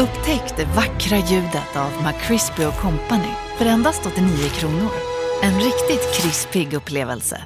[0.00, 4.90] Upptäck det vackra ljudet av McCrispy Company för endast 89 kronor.
[5.42, 7.44] En riktigt krispig upplevelse.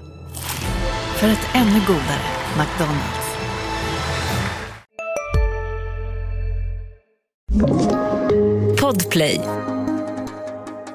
[1.16, 2.26] För ett ännu godare
[2.58, 3.36] McDonalds.
[8.80, 9.40] Podplay.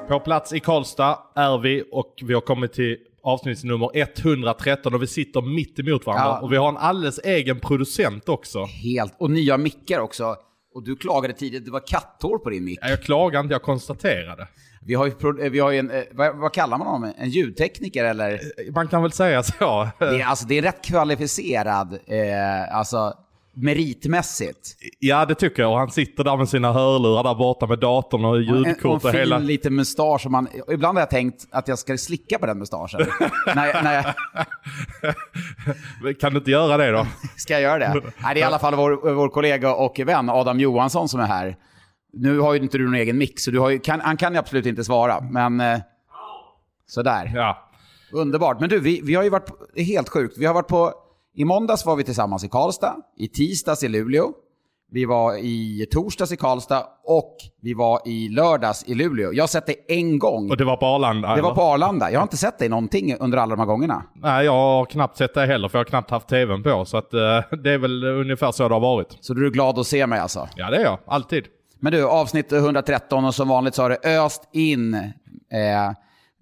[0.08, 5.06] På plats i Karlstad är vi och vi har kommit till avsnittsnummer 113 och vi
[5.06, 6.26] sitter mitt emot varandra.
[6.26, 6.40] Ja.
[6.40, 8.64] Och vi har en alldeles egen producent också.
[8.64, 9.14] Helt.
[9.18, 10.36] Och nya mickar också.
[10.74, 12.78] Och du klagade tidigt, det var katthår på din mick.
[12.82, 14.48] Ja, Jag klagar inte, jag konstaterade.
[14.82, 15.12] Vi har ju,
[15.44, 17.12] eh, vi har ju en, eh, vad, vad kallar man honom?
[17.18, 18.40] En ljudtekniker eller?
[18.72, 19.88] Man kan väl säga så.
[19.98, 23.14] Det är, alltså, det är rätt kvalificerad, eh, alltså
[23.54, 24.76] meritmässigt.
[24.98, 25.72] Ja, det tycker jag.
[25.72, 28.56] Och han sitter där med sina hörlurar där borta med datorn och Och en, och
[28.66, 29.38] ljudkort en och fin hela...
[29.38, 33.00] liten mustasch som man, ibland har jag tänkt att jag ska slicka på den mustaschen.
[33.54, 34.14] när, jag- när jag,
[36.20, 37.06] Kan du inte göra det då?
[37.36, 37.92] ska jag göra det?
[38.22, 41.26] Nej, det är i alla fall vår, vår kollega och vän Adam Johansson som är
[41.26, 41.56] här.
[42.12, 44.32] Nu har ju inte du någon egen mix, så du har ju, kan, han kan
[44.32, 45.78] ju absolut inte svara, men eh,
[46.86, 47.32] sådär.
[47.34, 47.66] Ja.
[48.12, 48.60] Underbart.
[48.60, 50.38] Men du, vi, vi har ju varit, på- helt sjukt.
[50.38, 50.92] Vi har varit på,
[51.40, 54.32] i måndags var vi tillsammans i Karlstad, i tisdags i Luleå,
[54.92, 59.32] vi var i torsdags i Karlstad och vi var i lördags i Luleå.
[59.32, 60.50] Jag har sett dig en gång.
[60.50, 61.28] Och det var på Arlanda?
[61.36, 61.54] Det var eller?
[61.54, 62.10] på Arlanda.
[62.10, 64.02] Jag har inte sett dig någonting under alla de här gångerna.
[64.14, 66.84] Nej, jag har knappt sett det heller för jag har knappt haft tvn på.
[66.84, 67.20] Så att, eh,
[67.62, 69.16] det är väl ungefär så det har varit.
[69.20, 70.48] Så du är glad att se mig alltså.
[70.56, 70.98] Ja, det är jag.
[71.06, 71.44] Alltid.
[71.78, 75.92] Men du, avsnitt 113 och som vanligt så har det öst in eh,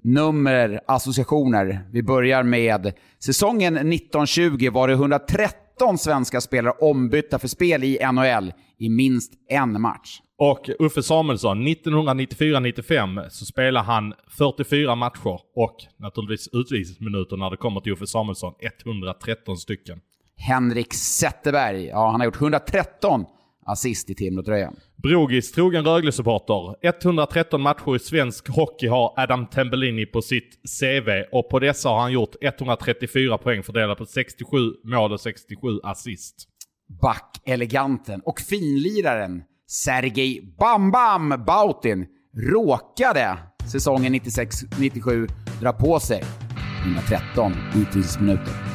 [0.03, 1.81] nummer, associationer.
[1.93, 2.93] Vi börjar med
[3.25, 9.81] säsongen 1920 var det 113 svenska spelare ombytta för spel i NHL i minst en
[9.81, 10.21] match.
[10.39, 17.81] Och Uffe Samuelsson, 1994-95 så spelade han 44 matcher och naturligtvis utvisningsminuter när det kommer
[17.81, 18.55] till Uffe Samuelsson,
[18.85, 20.01] 113 stycken.
[20.37, 23.25] Henrik Zetterberg, ja han har gjort 113
[23.69, 24.77] assist i Timrå-tröjan.
[25.03, 26.77] Brogis, trogen Rögle-supporter.
[26.83, 32.01] 113 matcher i svensk hockey har Adam Tambellini på sitt CV och på dessa har
[32.01, 36.35] han gjort 134 poäng fördelat på 67 mål och 67 assist.
[37.03, 42.07] Back-eleganten och finliraren Sergej Bam Bam Bautin
[42.37, 43.39] råkade
[43.73, 45.29] säsongen 96-97
[45.61, 46.23] dra på sig
[46.85, 48.68] 113 utvisningsminuter.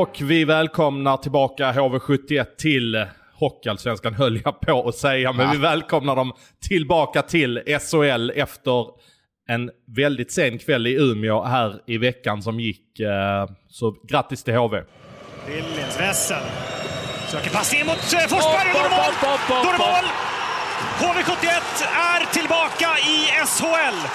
[0.00, 6.16] Och vi välkomnar tillbaka HV71 till Hockeyallsvenskan höll jag på att säga, men vi välkomnar
[6.16, 6.32] dem
[6.68, 8.86] tillbaka till SHL efter
[9.48, 13.00] en väldigt sen kväll i Umeå här i veckan som gick.
[13.00, 14.82] eh, Så grattis till HV.
[15.46, 16.42] Billings, Wessel.
[17.28, 19.12] Söker passning mot eh, Forsberg och då är det mål!
[19.48, 20.06] Då är det mål!
[20.98, 21.62] HV71
[22.16, 24.08] är tillbaka i SHL.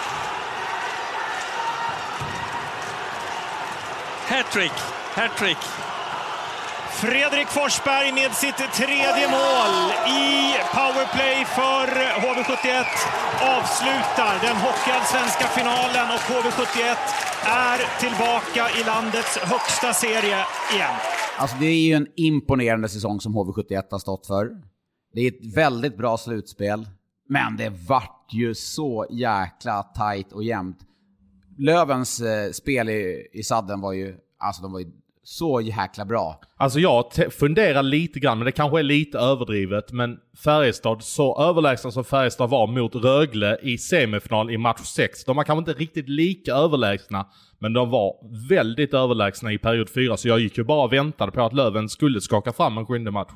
[4.27, 4.71] Hattrick,
[5.19, 5.63] hattrick.
[7.01, 9.73] Fredrik Forsberg med sitt tredje mål
[10.23, 10.25] i
[10.75, 11.85] powerplay för
[12.23, 12.85] HV71
[13.55, 16.95] avslutar den hockeyallsvenska finalen och HV71
[17.45, 20.39] är tillbaka i landets högsta serie
[20.73, 20.95] igen.
[21.37, 24.49] Alltså det är ju en imponerande säsong som HV71 har stått för.
[25.13, 26.87] Det är ett väldigt bra slutspel,
[27.29, 30.77] men det vart ju så jäkla tajt och jämnt.
[31.57, 34.91] Lövens eh, spel i, i sadden var ju, alltså de var ju
[35.27, 36.41] så jäkla bra.
[36.57, 41.91] Alltså jag funderar lite grann, men det kanske är lite överdrivet, men Färjestad, så överlägsna
[41.91, 46.09] som Färjestad var mot Rögle i semifinal i match 6, de var kanske inte riktigt
[46.09, 47.27] lika överlägsna,
[47.59, 48.15] men de var
[48.49, 51.89] väldigt överlägsna i period 4, så jag gick ju bara och väntade på att Löven
[51.89, 53.31] skulle skaka fram en sjunde match.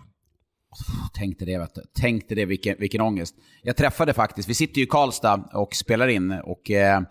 [1.13, 1.81] Tänkte det, vet du.
[2.01, 3.35] Tänkte det, vilken, vilken ångest.
[3.63, 7.01] Jag träffade faktiskt, vi sitter ju i Karlstad och spelar in och eh,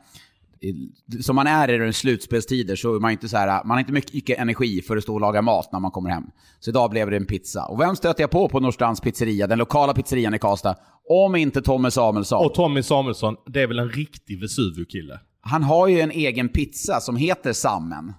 [1.20, 4.38] som man är i slutspelstider så är man inte så här, man har inte mycket,
[4.38, 6.24] energi för att stå och laga mat när man kommer hem.
[6.60, 7.64] Så idag blev det en pizza.
[7.64, 10.76] Och vem stöter jag på på Norrstrands pizzeria, den lokala pizzerian i Karlstad?
[11.08, 12.46] Om inte Tommy Samuelsson.
[12.46, 15.20] Och Tommy Samuelsson, det är väl en riktig Vesuvio-kille?
[15.40, 18.12] Han har ju en egen pizza som heter Sammen.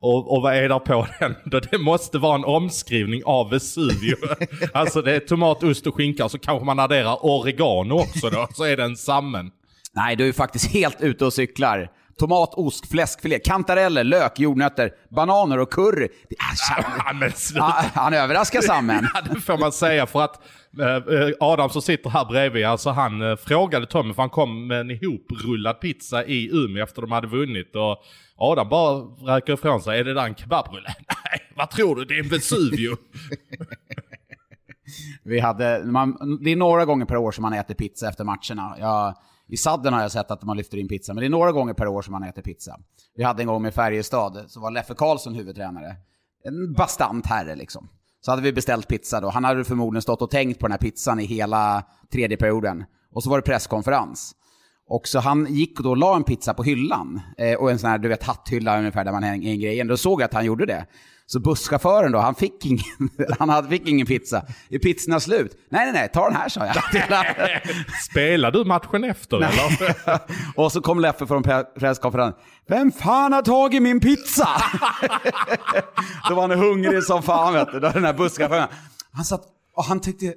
[0.00, 1.34] Och, och vad är där på den?
[1.70, 4.16] Det måste vara en omskrivning av Vesuvio.
[4.72, 8.64] alltså det är tomat, ost och skinka så kanske man adderar oregano också då, så
[8.64, 9.50] är det en sammen.
[9.94, 11.90] Nej, du är faktiskt helt ute och cyklar.
[12.18, 16.04] Tomat, ost, fläskfilé, kantareller, lök, jordnötter, bananer och curry.
[16.04, 16.10] Är,
[17.06, 17.74] Ja, men sluta.
[17.94, 19.08] han, överraskar Sammen.
[19.14, 20.36] Ja, det får man säga för att
[20.80, 24.80] eh, Adam som sitter här bredvid, alltså han eh, frågade Tommy för han kom med
[24.80, 27.96] en ihoprullad pizza i Umeå efter de hade vunnit och
[28.36, 28.98] Adam bara
[29.36, 30.88] räcker ifrån sig, är det där en kebabrulle?
[31.08, 32.04] Nej, vad tror du?
[32.04, 32.96] Det är en Vesuvio.
[35.24, 38.76] Vi hade, man, det är några gånger per år som man äter pizza efter matcherna.
[38.78, 39.14] Jag,
[39.52, 41.74] i sadden har jag sett att man lyfter in pizza, men det är några gånger
[41.74, 42.80] per år som man äter pizza.
[43.16, 45.96] Vi hade en gång med Färjestad, så var Leffe Karlsson huvudtränare.
[46.44, 47.88] En bastant herre liksom.
[48.20, 49.30] Så hade vi beställt pizza då.
[49.30, 52.84] Han hade förmodligen stått och tänkt på den här pizzan i hela tredje perioden.
[53.14, 54.34] Och så var det presskonferens.
[54.86, 57.20] Och så han gick då och la en pizza på hyllan.
[57.38, 59.86] Eh, och en sån här, du vet, hatthylla ungefär där man hänger in grejen.
[59.86, 60.86] Då såg jag att han gjorde det.
[61.26, 62.84] Så busschauffören då, han fick ingen,
[63.38, 64.42] han hade, fick ingen pizza.
[64.70, 65.56] Är pizzorna slut?
[65.70, 66.76] Nej, nej, nej, ta den här sa jag.
[68.10, 70.20] Spelar du matchen efter eller?
[70.60, 71.42] och så kom Leffe från
[71.78, 72.42] presskonferensen.
[72.68, 74.48] Vem fan har tagit min pizza?
[76.28, 78.68] då var han hungrig som fan vet du, då den här busschauffören.
[79.12, 79.42] Han satt
[79.76, 80.34] och han tyckte,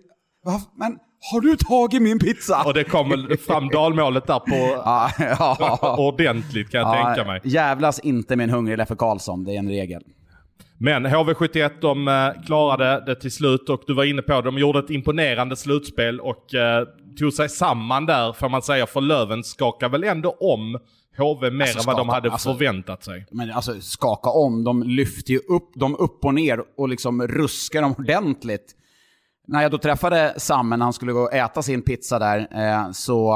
[0.77, 0.97] men
[1.31, 2.63] har du tagit min pizza?
[2.65, 5.95] Och det kom fram dalmålet där på ja, ja.
[5.97, 7.41] ordentligt kan jag ja, tänka mig.
[7.43, 10.03] Jävlas inte med en hungrig Leffe Karlsson, det är en regel.
[10.77, 14.57] Men HV71 de eh, klarade det till slut och du var inne på det, de
[14.57, 16.87] gjorde ett imponerande slutspel och eh,
[17.19, 18.85] tog sig samman där får man säga.
[18.85, 20.79] För Löven skakade väl ändå om
[21.17, 23.25] HV mer alltså, än vad de hade alltså, förväntat sig.
[23.31, 27.85] Men alltså skaka om, de lyfte ju upp dem upp och ner och liksom ruskade
[27.85, 28.75] dem ordentligt.
[29.47, 32.91] När jag då träffade Samme när han skulle gå och äta sin pizza där, eh,
[32.91, 33.33] så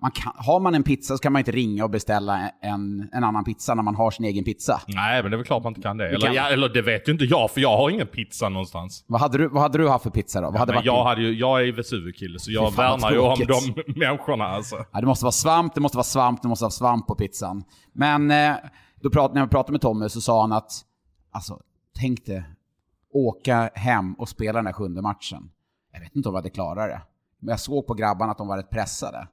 [0.00, 3.24] man kan, har man en pizza så kan man inte ringa och beställa en, en
[3.24, 4.80] annan pizza när man har sin egen pizza.
[4.86, 6.08] Nej, men det är väl klart man inte kan det.
[6.08, 6.34] Eller, kan...
[6.34, 9.04] Ja, eller det vet ju inte jag, för jag har ingen pizza någonstans.
[9.06, 10.50] Vad hade du, vad hade du haft för pizza då?
[10.50, 13.82] Vad hade ja, jag, hade ju, jag är Vesuvio-kille, så jag värnar ju om de
[13.98, 14.76] människorna alltså.
[14.92, 17.64] Ja, det måste vara svamp, det måste vara svamp, det måste vara svamp på pizzan.
[17.92, 18.54] Men eh,
[19.02, 20.72] då prat, när jag pratade med Tommy så sa han att,
[21.32, 21.60] alltså,
[21.98, 22.44] tänk dig,
[23.12, 25.50] åka hem och spela den här sjunde matchen.
[25.92, 27.02] Jag vet inte om vi hade klarat det.
[27.38, 29.28] Men jag såg på grabbarna att de var rätt pressade.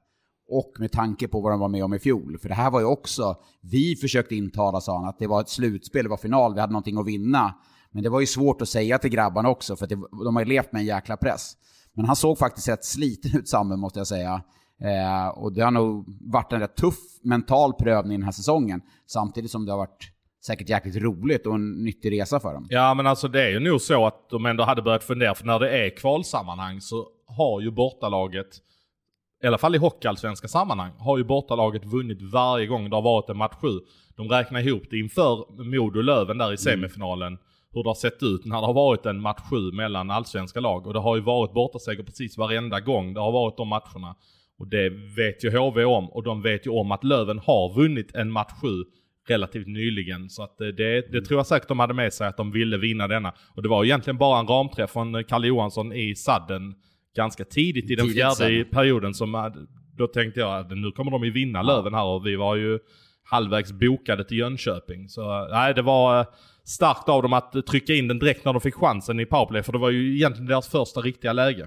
[0.48, 2.38] Och med tanke på vad de var med om i fjol.
[2.38, 5.48] För det här var ju också, vi försökte intala, sa han, att det var ett
[5.48, 7.54] slutspel, det var final, vi hade någonting att vinna.
[7.90, 10.48] Men det var ju svårt att säga till grabbarna också, för det, de har ju
[10.48, 11.52] levt med en jäkla press.
[11.94, 14.42] Men han såg faktiskt rätt sliten ut, Samme, måste jag säga.
[14.80, 18.80] Eh, och det har nog varit en rätt tuff mental prövning den här säsongen.
[19.06, 20.12] Samtidigt som det har varit
[20.46, 22.66] säkert jäkligt roligt och en nyttig resa för dem.
[22.70, 25.46] Ja, men alltså det är ju nog så att de ändå hade börjat fundera, för
[25.46, 28.48] när det är kvalsammanhang så har ju bortalaget
[29.42, 33.28] i alla fall i hockeyallsvenska sammanhang, har ju bortalaget vunnit varje gång det har varit
[33.28, 33.68] en match 7.
[34.16, 36.56] De räknar ihop det inför Modo-Löven där i mm.
[36.56, 37.28] semifinalen.
[37.28, 37.38] Mm.
[37.72, 40.86] Hur det har sett ut när det har varit en match 7 mellan allsvenska lag.
[40.86, 44.16] Och det har ju varit bortaseger precis varenda gång det har varit de matcherna.
[44.58, 46.10] Och det vet ju HV om.
[46.10, 48.68] Och de vet ju om att Löven har vunnit en match 7
[49.28, 50.30] relativt nyligen.
[50.30, 52.76] Så att det, det, det, tror jag säkert de hade med sig att de ville
[52.76, 53.32] vinna denna.
[53.54, 56.74] Och det var egentligen bara en ramträff från Kalle Johansson i sadden
[57.18, 58.64] ganska tidigt i den fjärde sen.
[58.70, 59.52] perioden som,
[59.96, 62.78] då tänkte jag att nu kommer de ju vinna Löven här och vi var ju
[63.24, 65.08] halvvägs bokade till Jönköping.
[65.08, 66.26] Så nej, det var eh,
[66.64, 69.72] starkt av dem att trycka in den direkt när de fick chansen i powerplay, för
[69.72, 71.66] det var ju egentligen deras första riktiga läge.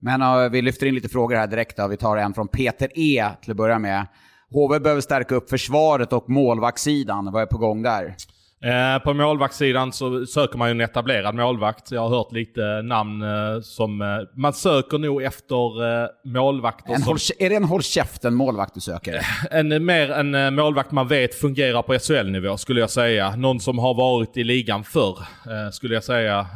[0.00, 1.88] Men uh, vi lyfter in lite frågor här direkt då.
[1.88, 4.06] Vi tar en från Peter E till att börja med.
[4.50, 7.32] HV behöver stärka upp försvaret och målvaktssidan.
[7.32, 8.14] Vad är på gång där?
[8.60, 11.90] Eh, på målvaktssidan så söker man ju en etablerad målvakt.
[11.90, 14.02] Jag har hört lite namn eh, som...
[14.02, 17.08] Eh, man söker nog efter eh, målvakter en som...
[17.08, 19.20] Håll, är det en håll käften målvakt du söker?
[19.50, 23.36] En, mer en eh, målvakt man vet fungerar på SHL-nivå skulle jag säga.
[23.36, 26.46] Någon som har varit i ligan förr eh, skulle jag säga.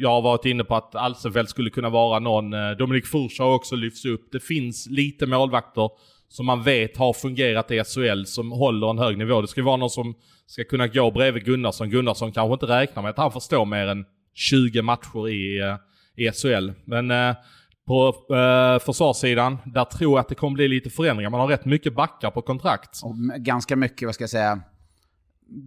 [0.00, 2.50] jag har varit inne på att Alsenfelt skulle kunna vara någon.
[2.78, 4.28] Dominik Furs har också lyfts upp.
[4.32, 5.90] Det finns lite målvakter
[6.28, 9.40] som man vet har fungerat i SHL som håller en hög nivå.
[9.40, 10.14] Det ska vara någon som
[10.50, 11.90] ska kunna gå bredvid Gunnarsson.
[11.90, 14.04] Gunnarsson kanske inte räknar med att han får stå mer än
[14.34, 15.76] 20 matcher i, eh,
[16.16, 16.72] i SHL.
[16.84, 17.36] Men eh,
[17.86, 21.30] på eh, försvarssidan, där tror jag att det kommer bli lite förändringar.
[21.30, 23.00] Man har rätt mycket backar på kontrakt.
[23.04, 24.60] Och ganska mycket, vad ska jag säga,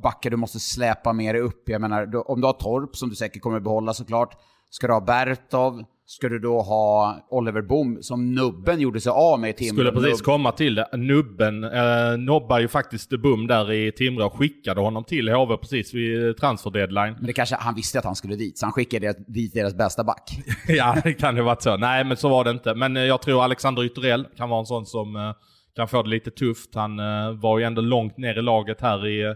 [0.03, 1.69] backar du måste släpa med dig upp.
[1.69, 4.37] Jag menar, om du har Torp, som du säkert kommer behålla såklart,
[4.69, 5.83] ska du ha Bertov,
[6.15, 9.73] Ska du då ha Oliver Boom som Nubben gjorde sig av med i Timrå?
[9.73, 10.89] Skulle precis komma till det.
[10.97, 15.93] Nubben eh, nobbar ju faktiskt Boom där i Timrå och skickade honom till HV precis
[15.93, 17.13] vid transfer deadline.
[17.13, 20.03] Men det kanske, han visste att han skulle dit, så han skickade dit deras bästa
[20.03, 20.31] back.
[20.67, 21.77] ja, det kan ju varit så.
[21.77, 22.75] Nej, men så var det inte.
[22.75, 25.33] Men eh, jag tror Alexander Ytterell kan vara en sån som eh,
[25.75, 26.75] kan få det lite tufft.
[26.75, 29.33] Han eh, var ju ändå långt ner i laget här i eh,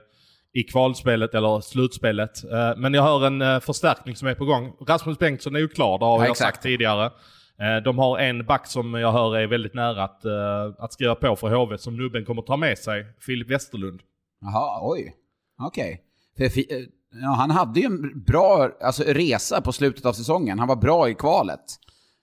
[0.58, 2.44] i kvalspelet eller slutspelet.
[2.44, 4.74] Eh, men jag hör en eh, förstärkning som är på gång.
[4.88, 7.06] Rasmus Bengtsson är ju klar, det har ja, jag sagt tidigare.
[7.60, 10.26] Eh, de har en back som jag hör är väldigt nära att,
[10.80, 14.02] att skriva på för HV som nubben kommer ta med sig, Filip Westerlund.
[14.42, 15.16] Jaha, oj.
[15.60, 16.02] Okej.
[16.36, 16.88] Okay.
[17.22, 20.60] Ja, han hade ju en bra alltså, resa på slutet av säsongen.
[20.60, 21.66] Han var bra i kvalet.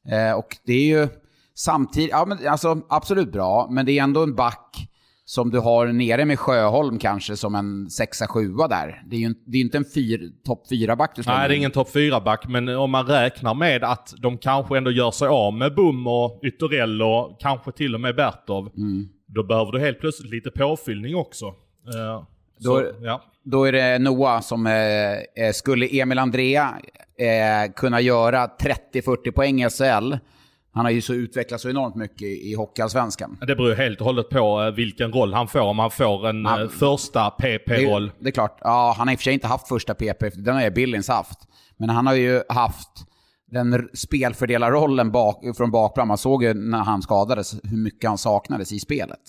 [0.09, 1.09] Eh, och det är ju
[1.55, 4.91] samtidigt, ja men alltså absolut bra, men det är ändå en back
[5.25, 9.03] som du har nere med Sjöholm kanske som en sexa, sjua där.
[9.07, 11.71] Det är ju det är inte en fyr, topp fyra-back du Nej, det är ingen
[11.71, 15.55] topp fyra back men om man räknar med att de kanske ändå gör sig av
[15.55, 18.71] med Bum och Ytterell och kanske till och med Bertov.
[18.77, 19.09] Mm.
[19.27, 21.47] Då behöver du helt plötsligt lite påfyllning också.
[21.47, 22.25] Eh,
[22.59, 23.23] Då- så, ja.
[23.47, 26.75] Då är det Noah som eh, eh, skulle Emil Andrea
[27.19, 28.47] eh, kunna göra
[28.93, 30.15] 30-40 poäng i SHL.
[30.75, 33.39] Han har ju så utvecklats så enormt mycket i Hockeyallsvenskan.
[33.47, 35.61] Det beror helt och hållet på eh, vilken roll han får.
[35.61, 38.13] Om han får en Han- eh, första Det, PP-roll.
[38.21, 40.55] det är klart, ja, han har i och för sig inte haft första PP, den
[40.55, 41.39] har ju Billings haft.
[41.77, 42.89] Men han har ju haft
[43.51, 46.09] den spelfördelarrollen bak, från bakplan.
[46.09, 49.21] Man såg ju när han skadades hur mycket han saknades i spelet.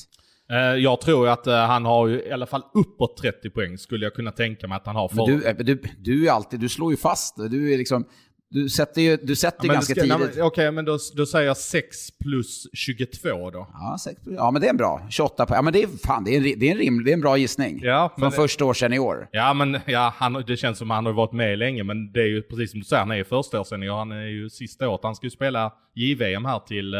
[0.52, 4.14] Eh, Jag tror att han har ju i alla fall uppåt 30 poäng skulle jag
[4.14, 5.10] kunna tänka mig att han har.
[5.14, 7.36] Men För, du, eh, du, du är alltid, du slår ju fast.
[7.50, 8.06] Du är liksom,
[8.50, 10.44] du sätter ju, du sätter Ja, ganska ska- nej, tidigt.
[10.44, 13.68] Okej, men då, då säger jag 6 plus 22 då.
[13.74, 15.02] Ja, sex, ja, men det är en bra.
[15.10, 15.56] 28 poäng.
[15.56, 17.22] Ja, men det är, fan, det är, en, det är, en, rim, det är en
[17.22, 17.80] bra gissning.
[17.84, 19.28] Ja, Från det- första år sedan i år.
[19.32, 22.20] Ja, men ja, han, det känns som att han har varit med länge, men det
[22.22, 23.98] är ju precis som du säger, han är ju första år senior.
[23.98, 25.00] Han är ju sista året.
[25.04, 27.00] Han ska ju spela JVM här till, eh,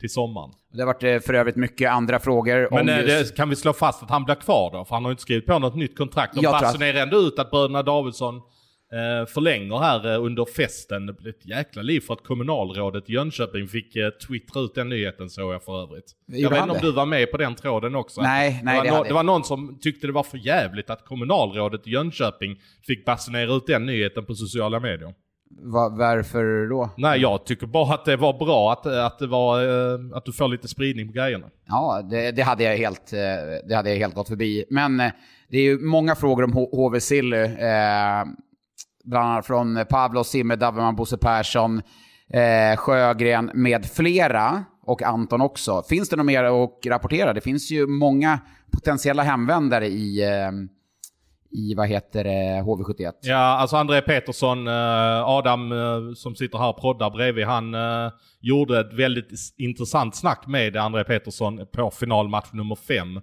[0.00, 0.50] till sommaren.
[0.72, 3.30] Det har varit eh, för övrigt mycket andra frågor Men om eh, just...
[3.30, 4.84] det, kan vi slå fast att han blir kvar då?
[4.84, 6.34] För han har ju inte skrivit på något nytt kontrakt.
[6.34, 8.40] De tror att- basunerar ändå ut att bröderna Davidsson
[8.92, 11.06] eh, förlänger här eh, under festen.
[11.06, 14.88] Det blev ett jäkla liv för att kommunalrådet i Jönköping fick eh, twittra ut den
[14.88, 16.04] nyheten såg jag för övrigt.
[16.26, 18.20] Jag Gjorde vet han inte om du var med på den tråden också?
[18.22, 20.38] Nej, nej, det var, det nå- hade- det var någon som tyckte det var för
[20.38, 25.14] jävligt att kommunalrådet i Jönköping fick basunera ut den nyheten på sociala medier.
[25.62, 26.90] Va, varför då?
[26.96, 29.60] Nej, jag tycker bara att det var bra att, att, det var,
[30.16, 31.46] att du får lite spridning på grejerna.
[31.66, 33.10] Ja, det, det, hade jag helt,
[33.68, 34.64] det hade jag helt gått förbi.
[34.70, 34.96] Men
[35.48, 37.36] det är ju många frågor om HV Silly.
[37.36, 38.24] Eh,
[39.08, 41.82] bland annat från Pavlo Zimmer, Daverman, Bosse Persson,
[42.32, 44.64] eh, Sjögren med flera.
[44.82, 45.82] Och Anton också.
[45.82, 47.32] Finns det något mer att rapportera?
[47.32, 48.40] Det finns ju många
[48.72, 50.50] potentiella hemvändare i, eh,
[51.50, 53.12] i vad heter det, HV71.
[53.20, 58.12] Ja, alltså André Petersson, eh, Adam eh, som sitter här och proddar bredvid, han eh,
[58.40, 63.20] gjorde ett väldigt intressant snack med André Petersson på finalmatch nummer fem.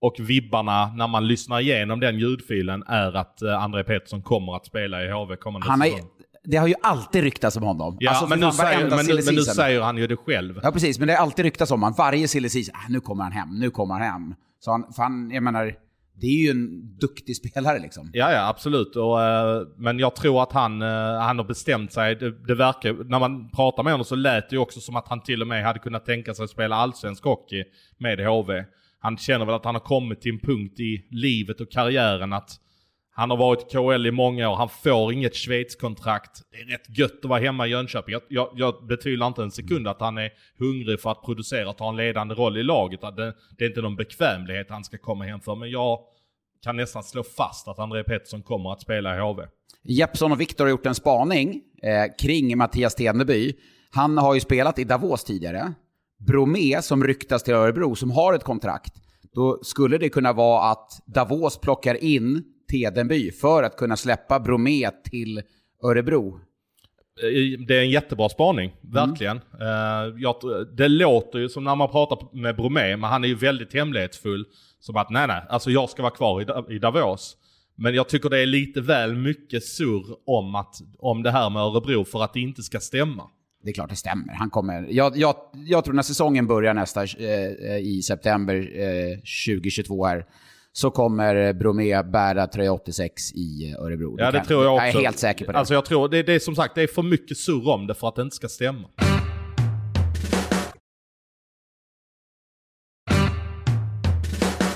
[0.00, 4.66] Och vibbarna när man lyssnar igenom den ljudfilen är att eh, André Petersson kommer att
[4.66, 6.00] spela i HV kommande Han säsong.
[6.44, 7.96] det har ju alltid ryktats om honom.
[8.00, 10.60] Ja, Alltså, men, nu säger, men, nu, men nu säger han ju det själv.
[10.62, 10.98] Ja, precis.
[10.98, 11.94] Men det har alltid ryktats om honom.
[11.98, 14.34] Varje silly season, ah, nu kommer han hem, nu kommer han hem.
[14.60, 15.74] Så han, för han, jag menar,
[16.20, 18.10] det är ju en duktig spelare liksom.
[18.12, 18.96] Ja, ja absolut.
[18.96, 22.14] Och, eh, men jag tror att han, eh, han har bestämt sig.
[22.14, 25.08] Det, det verkar, när man pratar med honom så lät det ju också som att
[25.08, 27.64] han till och med hade kunnat tänka sig att spela allsvensk hockey
[27.98, 28.64] med HV.
[29.00, 32.50] Han känner väl att han har kommit till en punkt i livet och karriären att
[33.18, 36.42] han har varit KL i många år, han får inget Schweiz-kontrakt.
[36.50, 38.12] Det är rätt gött att vara hemma i Jönköping.
[38.12, 41.76] Jag, jag, jag betvivlar inte en sekund att han är hungrig för att producera och
[41.76, 43.00] ta en ledande roll i laget.
[43.00, 45.98] Det, det är inte någon bekvämlighet han ska komma hem för, men jag
[46.62, 49.42] kan nästan slå fast att André Pettersson kommer att spela i HV.
[49.82, 53.52] Jeppsson och Viktor har gjort en spaning eh, kring Mattias Teneby.
[53.90, 55.74] Han har ju spelat i Davos tidigare.
[56.26, 58.92] Bromé, som ryktas till Örebro, som har ett kontrakt.
[59.34, 64.90] Då skulle det kunna vara att Davos plockar in Tedenby för att kunna släppa Bromé
[64.90, 65.42] till
[65.84, 66.40] Örebro.
[67.22, 69.36] Eh, Det är en jättebra spaning, verkligen.
[69.36, 70.34] Eh, jag,
[70.76, 74.44] det låter ju som när man pratar med Bromé, men han är ju väldigt hemlighetsfull.
[74.80, 77.36] Som att nej, nej, alltså jag ska vara kvar i Davos.
[77.76, 81.62] Men jag tycker det är lite väl mycket surr om, att, om det här med
[81.62, 83.22] Örebro för att det inte ska stämma.
[83.62, 84.32] Det är klart det stämmer.
[84.34, 90.04] Han kommer, jag, jag, jag tror när säsongen börjar nästa eh, i september eh, 2022
[90.06, 90.26] här,
[90.72, 94.16] så kommer Bromé bära tröja 86 i Örebro.
[94.18, 94.86] Ja, det kan- tror jag också.
[94.86, 95.58] Jag är helt säker på det.
[95.58, 97.94] Alltså jag tror, det, det är som sagt, det är för mycket surr om det
[97.94, 98.88] för att det inte ska stämma.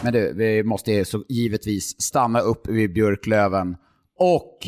[0.05, 3.77] Men du, vi måste så givetvis stanna upp vid Björklöven
[4.19, 4.59] och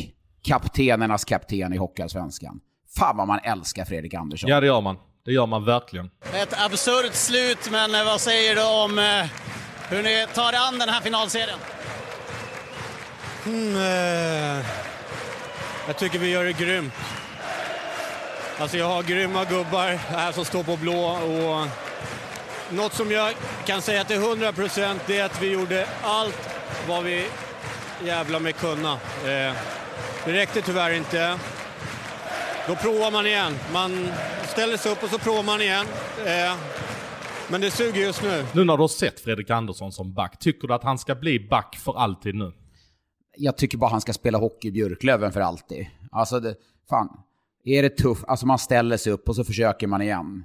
[0.41, 2.59] kaptenernas kapten i Hockeyallsvenskan.
[2.97, 4.49] Fan vad man älskar Fredrik Andersson.
[4.49, 4.97] Ja, det gör man.
[5.25, 6.09] Det gör man verkligen.
[6.33, 9.25] Ett absurt slut, men eh, vad säger du om eh,
[9.89, 11.59] hur ni tar er an den här finalserien?
[13.45, 14.65] Mm, eh,
[15.87, 16.93] jag tycker vi gör det grymt.
[18.59, 21.67] Alltså jag har grymma gubbar här som står på blå och
[22.69, 23.33] något som jag
[23.65, 26.49] kan säga till 100 procent det är att vi gjorde allt
[26.87, 27.27] vad vi
[28.03, 28.91] jävla med kunna.
[28.93, 29.53] Eh,
[30.25, 31.37] det räckte tyvärr inte.
[32.67, 33.53] Då provar man igen.
[33.73, 33.91] Man
[34.47, 35.85] ställer sig upp och så provar man igen.
[36.25, 36.57] Eh,
[37.51, 38.45] men det suger just nu.
[38.53, 41.47] Nu när du har sett Fredrik Andersson som back, tycker du att han ska bli
[41.49, 42.51] back för alltid nu?
[43.37, 45.87] Jag tycker bara han ska spela hockey i Björklöven för alltid.
[46.11, 46.55] Alltså, det,
[46.89, 47.09] fan.
[47.63, 50.43] Är det tufft, alltså man ställer sig upp och så försöker man igen.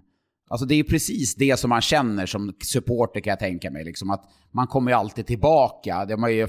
[0.50, 3.85] Alltså det är precis det som man känner som supporter kan jag tänka mig.
[3.85, 6.05] Liksom, att man kommer ju alltid tillbaka.
[6.05, 6.49] Det man ju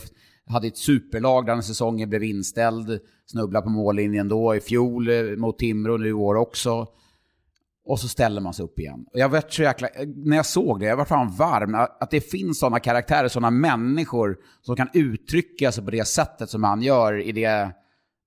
[0.49, 5.59] hade ett superlag där säsongen blev inställd, snubblade på mållinjen då i fjol eh, mot
[5.59, 6.87] Timrå, nu i år också.
[7.85, 9.05] Och så ställer man sig upp igen.
[9.13, 11.75] Och jag vet så jäkla, när jag såg det, jag var fan varm.
[11.75, 16.63] Att det finns sådana karaktärer, sådana människor som kan uttrycka sig på det sättet som
[16.63, 17.71] han gör i det...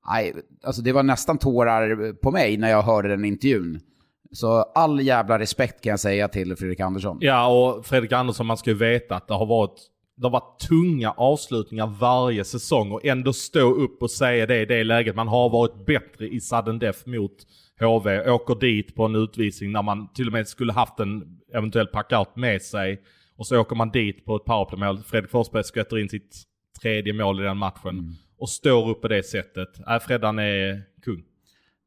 [0.09, 3.81] Nej, alltså det var nästan tårar på mig när jag hörde den intervjun.
[4.33, 7.19] Så all jävla respekt kan jag säga till Fredrik Andersson.
[7.21, 10.61] Ja, och Fredrik Andersson, man ska ju veta att det har varit, det har varit
[10.69, 15.17] tunga avslutningar varje säsong och ändå stå upp och säga det i det läget.
[15.17, 17.47] Man har varit bättre i sudden death mot
[17.81, 21.87] HV, åker dit på en utvisning när man till och med skulle haft en eventuell
[21.87, 23.03] packout med sig.
[23.37, 24.99] Och så åker man dit på ett powerplaymål.
[24.99, 26.43] Fredrik Forsberg skvätter in sitt
[26.83, 27.91] tredje mål i den matchen.
[27.91, 28.13] Mm.
[28.39, 29.69] Och står upp på det sättet.
[29.89, 31.23] Äh, Freddan är kung.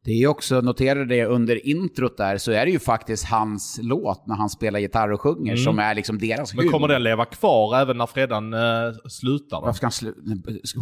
[0.07, 4.27] Det är också, noterade det under introt där, så är det ju faktiskt hans låt
[4.27, 5.63] när han spelar gitarr och sjunger mm.
[5.63, 9.57] som är liksom deras Men kommer den leva kvar även när Freddan uh, slutar?
[9.57, 9.65] Då?
[9.65, 10.13] Varför ska han slu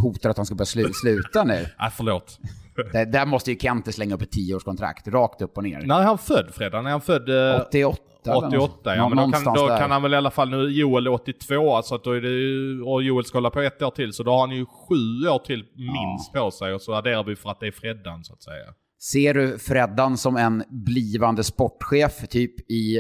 [0.02, 1.54] hotar att han ska börja slu sluta nu?
[1.80, 2.40] Nej, förlåt.
[2.92, 5.82] där, där måste ju Kente slänga upp ett tioårskontrakt, rakt upp och ner.
[5.82, 6.86] När är han född Freddan?
[6.86, 7.30] Är han född...
[7.30, 7.98] Uh, 88?
[8.26, 11.76] 88 ja, men då, kan, då kan, han väl i alla fall, nu Joel 82,
[11.76, 14.32] alltså att då är det, och Joel ska hålla på ett år till, så då
[14.32, 16.40] har han ju sju år till minst ja.
[16.40, 18.66] på sig och så adderar vi för att det är Freddan så att säga.
[19.12, 22.98] Ser du Freddan som en blivande sportchef, typ i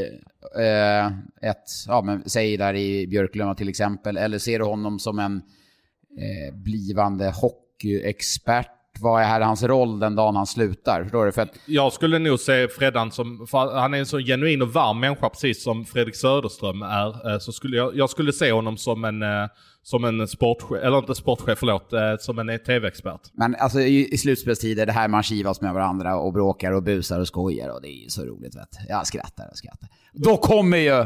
[0.57, 1.05] eh,
[1.50, 5.35] ett, ja men säg där i Björklöven till exempel, eller ser du honom som en
[5.38, 8.71] eh, blivande hockeyexpert?
[9.00, 11.03] Vad är här hans roll den dagen han slutar?
[11.03, 11.31] Förstår du?
[11.31, 11.59] För att...
[11.65, 15.63] Jag skulle nog se Freddan som, han är en så genuin och varm människa precis
[15.63, 17.33] som Fredrik Söderström är.
[17.33, 19.47] Eh, så skulle jag, jag skulle se honom som en eh,
[19.86, 23.22] som en sportchef, eller inte sportchef, förlåt, eh, som en tv-expert.
[23.34, 27.20] Men alltså i, i slutspelstider, det här man kivas med varandra och bråkar och busar
[27.20, 29.89] och skojar och det är ju så roligt vet Jag skrattar och skrattar.
[30.13, 31.06] Då kommer ju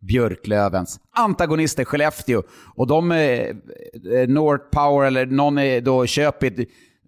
[0.00, 2.42] Björklövens antagonister Skellefteå.
[2.74, 3.54] Och de, eh, eh
[4.28, 6.66] North Power eller någon är då köper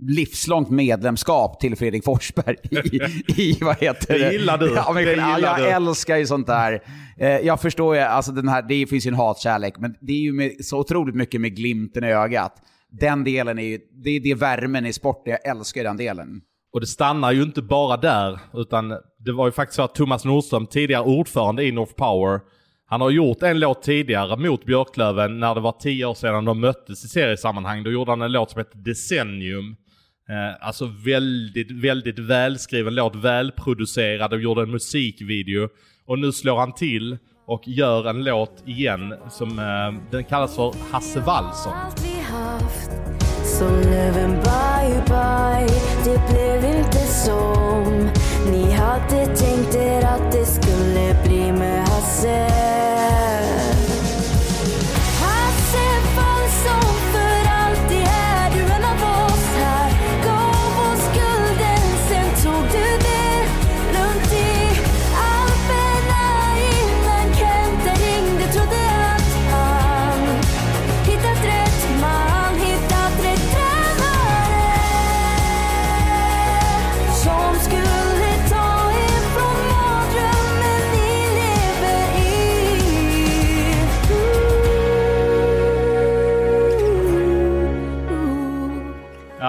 [0.09, 3.01] livslångt medlemskap till Fredrik Forsberg i,
[3.43, 4.25] i vad heter det?
[4.25, 4.73] Det gillar du.
[4.77, 5.67] Ja, men, gillar jag du.
[5.67, 6.83] älskar ju sånt där.
[7.19, 10.21] Eh, jag förstår ju, alltså den här, det finns ju en hatkärlek, men det är
[10.21, 12.53] ju med, så otroligt mycket med glimten i ögat.
[12.91, 16.41] Den delen är ju, det är det värmen i sporten, jag älskar den delen.
[16.73, 18.89] Och det stannar ju inte bara där, utan
[19.19, 22.41] det var ju faktiskt så att Thomas Nordström, tidigare ordförande i North Power,
[22.93, 26.61] han har gjort en låt tidigare mot Björklöven när det var tio år sedan de
[26.61, 27.83] möttes i seriesammanhang.
[27.83, 29.77] Då gjorde han en låt som heter Decennium.
[30.33, 35.69] Eh, alltså väldigt, väldigt välskriven låt, välproducerad och gjorde en musikvideo.
[36.07, 40.75] Och nu slår han till och gör en låt igen som eh, den kallas för
[40.91, 41.73] Hasse Wallson.
[43.85, 45.69] Löven bye bye,
[46.05, 48.11] det blev inte som
[48.51, 52.49] ni hade tänkt er att det skulle bli med Hasse.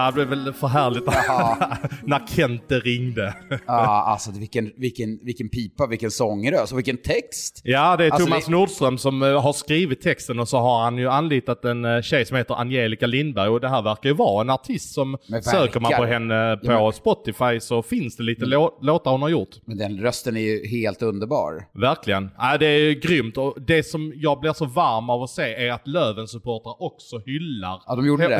[0.06, 1.06] Det blev väl för härligt
[2.04, 3.34] när Kente ringde.
[3.66, 7.60] ja, alltså vilken, vilken, vilken pipa, vilken sångröst och vilken text.
[7.64, 8.50] Ja, det är alltså, Thomas det...
[8.50, 12.26] Nordström som uh, har skrivit texten och så har han ju anlitat en uh, tjej
[12.26, 15.92] som heter Angelica Lindberg och det här verkar ju vara en artist som söker man
[15.96, 16.92] på henne på ja, men...
[16.92, 18.68] Spotify så finns det lite mm.
[18.80, 19.56] låtar hon har gjort.
[19.64, 21.64] Men den rösten är ju helt underbar.
[21.72, 22.30] Verkligen.
[22.38, 25.72] Ja, det är grymt och det som jag blir så varm av att se är
[25.72, 28.36] att Löven-supportrar också hyllar ja, de gjorde det.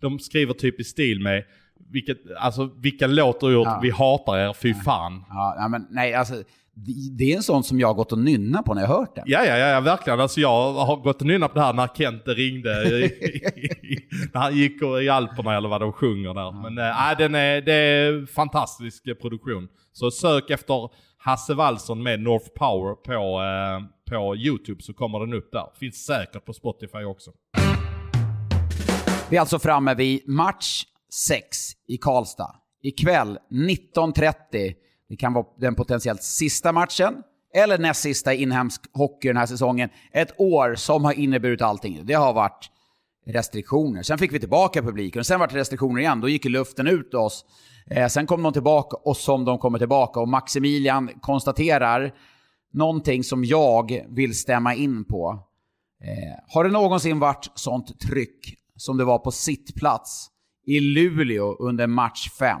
[0.00, 1.44] De skriver typ i stil med
[1.90, 3.80] vilket, alltså vilken låt du har gjort, ja.
[3.82, 5.24] vi hatar er, fy fan.
[5.28, 6.34] Ja, men nej alltså.
[7.18, 9.24] Det är en sån som jag har gått och nynna på när jag hört den.
[9.26, 10.20] Ja, ja, ja, verkligen.
[10.20, 12.70] Alltså jag har gått och nynnat på det här när Kente ringde.
[14.32, 16.40] när han gick i Alperna eller vad de sjunger där.
[16.40, 16.70] Ja.
[16.70, 19.68] Men äh, den är, det är fantastisk produktion.
[19.92, 25.34] Så sök efter Hasse Wallson med North Power på, eh, på YouTube så kommer den
[25.34, 25.66] upp där.
[25.80, 27.30] Finns säkert på Spotify också.
[29.30, 31.58] Vi är alltså framme vid match 6
[31.88, 32.54] i Karlstad.
[32.82, 34.32] Ikväll 19.30.
[35.08, 37.14] Det kan vara den potentiellt sista matchen,
[37.54, 39.88] eller näst sista i inhemsk hockey den här säsongen.
[40.12, 42.06] Ett år som har inneburit allting.
[42.06, 42.70] Det har varit
[43.26, 44.02] restriktioner.
[44.02, 46.20] Sen fick vi tillbaka publiken, och sen var det restriktioner igen.
[46.20, 47.44] Då gick luften ut oss.
[47.90, 50.20] Eh, sen kom de tillbaka, och som de kommer tillbaka.
[50.20, 52.14] Och Maximilian konstaterar
[52.72, 55.38] någonting som jag vill stämma in på.
[56.02, 60.28] Eh, har det någonsin varit sånt tryck som det var på sittplats
[60.66, 62.60] i Luleå under match 5?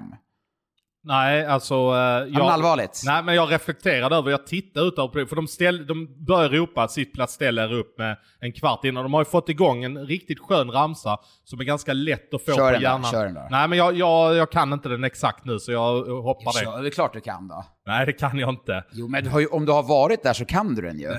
[1.06, 1.74] Nej, alltså...
[1.74, 3.02] Eh, jag, men allvarligt.
[3.04, 6.48] Nej, men jag reflekterade över, jag tittade ut på det, för de, ställ, de börjar
[6.48, 9.02] ropa att sittplats ställer upp med en kvart innan.
[9.02, 12.52] De har ju fått igång en riktigt skön ramsa som är ganska lätt att få
[12.52, 13.02] Kör på hjärnan.
[13.02, 13.46] då, kör den då.
[13.50, 16.64] Nej, men jag, jag, jag kan inte den exakt nu så jag hoppar det.
[16.64, 17.64] Ja, det är klart du kan då.
[17.86, 18.84] Nej, det kan jag inte.
[18.92, 21.08] Jo, men du ju, om du har varit där så kan du den ju.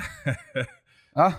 [1.15, 1.33] ja?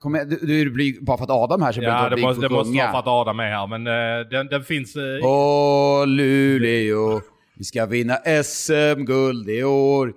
[0.00, 2.42] Kom du, du är blyg bara för att Adam här så Ja, det blir måste,
[2.42, 4.96] det måste vara för att Adam är här, men eh, den, den finns...
[4.96, 7.20] eh, Åh, Luleå,
[7.58, 10.12] vi ska vinna SM-guld i år.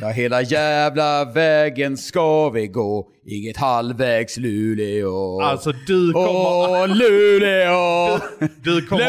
[0.00, 5.40] Ja, hela jävla vägen ska vi gå, inget halvvägs Luleå.
[5.40, 6.28] Alltså du kommer...
[6.28, 8.18] Åh, Luleå!
[8.62, 9.04] Du kommer,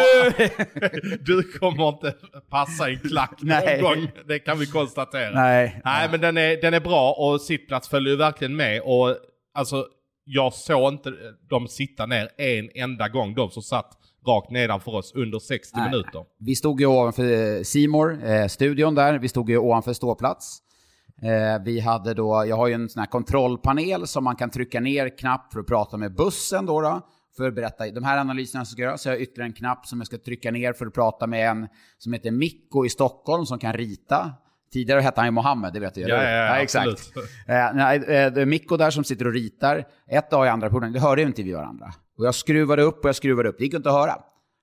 [1.25, 2.13] du kommer inte
[2.49, 3.81] passa i klack Nej.
[3.81, 4.07] någon gång.
[4.27, 5.31] Det kan vi konstatera.
[5.33, 5.81] Nej.
[5.85, 8.81] Nej, men den är, den är bra och sittplats följer ju verkligen med.
[8.81, 9.15] Och
[9.53, 9.85] alltså,
[10.25, 11.11] jag såg inte
[11.49, 15.89] dem sitta ner en enda gång, de som satt rakt nedanför oss under 60 Nej.
[15.89, 16.25] minuter.
[16.39, 19.19] Vi stod ju ovanför Simor eh, studion där.
[19.19, 20.61] Vi stod ju ovanför ståplats.
[21.21, 24.79] Eh, vi hade då, jag har ju en sån här kontrollpanel som man kan trycka
[24.79, 26.81] ner knapp för att prata med bussen då.
[26.81, 27.01] då
[27.37, 29.01] för att berätta de här analyserna som ska göras.
[29.01, 31.49] Så jag har ytterligare en knapp som jag ska trycka ner för att prata med
[31.49, 34.33] en som heter Mikko i Stockholm som kan rita.
[34.73, 36.23] Tidigare hette han ju Mohammed, det vet du ju, Ja, hur?
[36.23, 37.11] ja, ja, exakt.
[37.47, 39.83] Eh, nej, eh, det är Mikko där som sitter och ritar.
[40.07, 41.93] Ett A i andra porten, det hörde ju inte vi varandra.
[42.17, 44.15] Och jag skruvade upp och jag skruvade upp, det gick inte att höra.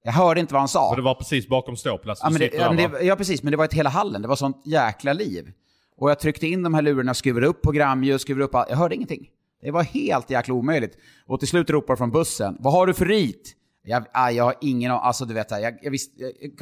[0.04, 0.90] Jag hörde inte vad han sa.
[0.90, 2.20] Och det var precis bakom ståplats.
[2.24, 3.42] Ja, men det, ja, men det, ja, precis.
[3.42, 4.22] Men det var ett hela hallen.
[4.22, 5.52] Det var sånt jäkla liv.
[5.96, 8.70] Och jag tryckte in de här lurarna, skruvade upp programljus, skruvade upp allt.
[8.70, 9.28] Jag hörde ingenting.
[9.62, 10.98] Det var helt jäkla omöjligt.
[11.26, 13.56] Och till slut ropar från bussen, vad har du för rit?
[13.84, 15.02] Jag, jag har ingen aning.
[15.04, 16.12] Alltså du vet, jag, jag visste,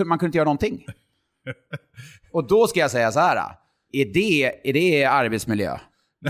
[0.05, 0.87] man kunde inte göra någonting.
[2.33, 3.57] Och då ska jag säga så här.
[3.93, 5.79] Är det, är det arbetsmiljö?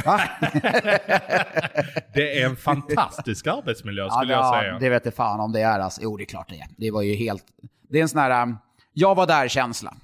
[2.15, 4.79] Det är en fantastisk arbetsmiljö skulle jag ja, säga.
[4.79, 6.01] Det vet jag fan om det är alltså.
[6.03, 6.67] Jo, det är klart det är.
[6.79, 7.45] Det var ju helt...
[7.91, 8.43] Det är en sån här...
[8.43, 8.59] um,
[8.93, 9.95] Jag var där-känsla.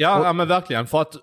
[0.00, 0.86] Ja, ja, men verkligen.
[0.86, 1.20] För att eh,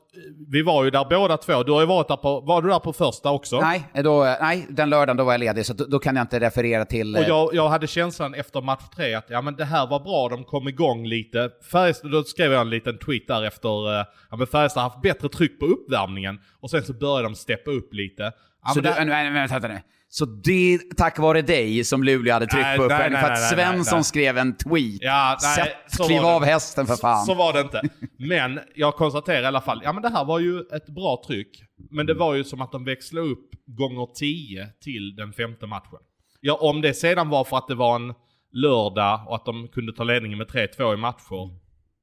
[0.52, 1.64] vi var ju där båda två.
[1.64, 2.42] Du har ju varit där på...
[2.42, 3.60] Var du där på första också?
[3.60, 6.40] Nej, då, nej, den lördagen då var jag ledig, så då, då kan jag inte
[6.40, 7.16] referera till...
[7.16, 10.00] Och eh, jag, jag hade känslan efter match tre att ja men det här var
[10.00, 11.50] bra, de kom igång lite.
[11.72, 15.02] Färjestad, då skrev jag en liten tweet där efter, eh, ja men Färjestad har haft
[15.02, 16.40] bättre tryck på uppvärmningen.
[16.62, 18.32] Och sen så började de steppa upp lite.
[18.64, 19.80] Ja, så du, vänta, vänta nu.
[20.10, 23.32] Så det är tack vare dig som Luleå hade tryckt Nej, på nej, nej, för
[23.32, 25.02] att Svensson skrev en tweet.
[25.02, 27.26] Ja, Sätt, så kliv av hästen för fan.
[27.26, 27.82] Så var det inte.
[28.18, 31.64] Men jag konstaterar i alla fall, ja men det här var ju ett bra tryck.
[31.92, 36.00] Men det var ju som att de växlade upp gånger 10 till den femte matchen.
[36.42, 38.14] Ja, om det sedan var för att det var en
[38.52, 41.60] lördag och att de kunde ta ledningen med 3-2 i matcher,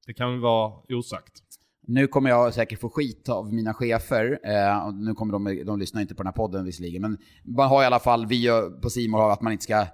[0.06, 1.32] det kan väl vara osagt.
[1.86, 4.38] Nu kommer jag säkert få skit av mina chefer.
[4.44, 7.02] Eh, nu kommer de, de lyssnar inte på den här podden visserligen.
[7.02, 8.48] Men man har i alla fall, vi
[8.82, 9.86] på Simor har att man inte ska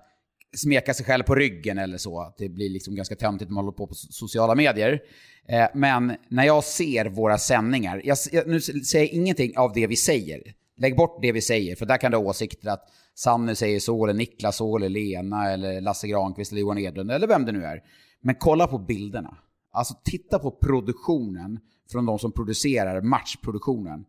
[0.56, 2.20] smeka sig själv på ryggen eller så.
[2.20, 5.00] Att det blir liksom ganska töntigt när man håller på på sociala medier.
[5.48, 9.86] Eh, men när jag ser våra sändningar, jag, jag, nu säger jag ingenting av det
[9.86, 10.42] vi säger.
[10.76, 14.04] Lägg bort det vi säger, för där kan du ha åsikter att Sanne säger så,
[14.04, 17.64] eller Niklas så, eller Lena, eller Lasse Granqvist, eller Johan Edlund, eller vem det nu
[17.64, 17.80] är.
[18.22, 19.36] Men kolla på bilderna.
[19.72, 21.60] Alltså titta på produktionen
[21.92, 24.04] från de som producerar matchproduktionen.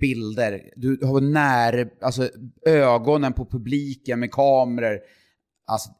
[0.00, 2.28] Bilder, du har när, alltså
[2.66, 5.00] ögonen på publiken med kameror.
[5.66, 5.90] Alltså,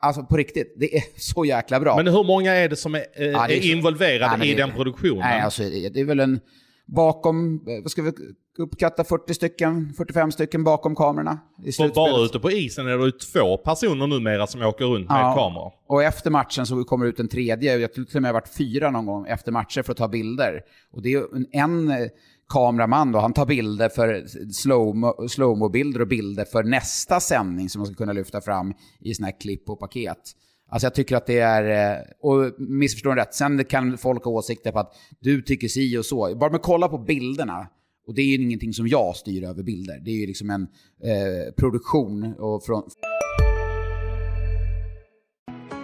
[0.00, 1.96] alltså på riktigt, det är så jäkla bra.
[1.96, 4.50] Men hur många är det som är, eh, Ja, det är är involverade men i
[4.54, 5.18] det- den produktionen?
[5.18, 6.40] Nej, alltså det är väl en
[6.86, 8.12] bakom, eh, vad ska vi
[8.58, 12.30] uppskatta, 40 stycken, 45 stycken bakom kamerorna i För bara slutspelet.
[12.30, 15.34] ute på isen är det ju två personer numera som åker runt med Ja.
[15.34, 15.72] kameror.
[15.88, 18.90] Och efter matchen så kommer ut en tredje, jag tror till och med varit fyra
[18.90, 20.60] någon gång efter matcher för att ta bilder.
[20.92, 22.08] Och det är en, en eh,
[22.48, 24.14] kameraman då, han tar bilder för
[24.50, 29.26] slow-mo- slow-mo-bilder och bilder för nästa sändning som man ska kunna lyfta fram i sådana
[29.32, 30.18] här klipp och paket.
[30.68, 34.32] Alltså jag tycker att det är, eh, och missförstå mig rätt, sen kan folk ha
[34.32, 36.36] åsikter på att du tycker si och så.
[36.36, 37.68] Bara med att kolla på bilderna,
[38.06, 40.62] och det är ju ingenting som jag styr över bilder, det är ju liksom en
[40.62, 42.82] eh, produktion och från,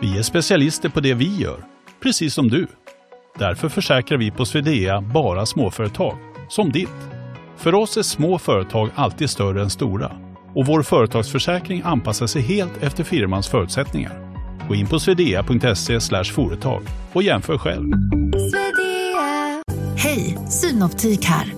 [0.00, 1.64] Vi är specialister på det vi gör,
[2.02, 2.66] precis som du.
[3.38, 6.16] Därför försäkrar vi på Swedea bara småföretag,
[6.48, 6.88] som ditt.
[7.56, 10.12] För oss är små företag alltid större än stora
[10.54, 14.31] och vår företagsförsäkring anpassar sig helt efter firmans förutsättningar.
[14.68, 17.92] Gå in på swedea.se företag och jämför själv.
[19.96, 21.54] Hej, Synoptik här.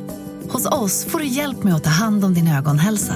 [0.51, 3.15] Hos oss får du hjälp med att ta hand om din ögonhälsa.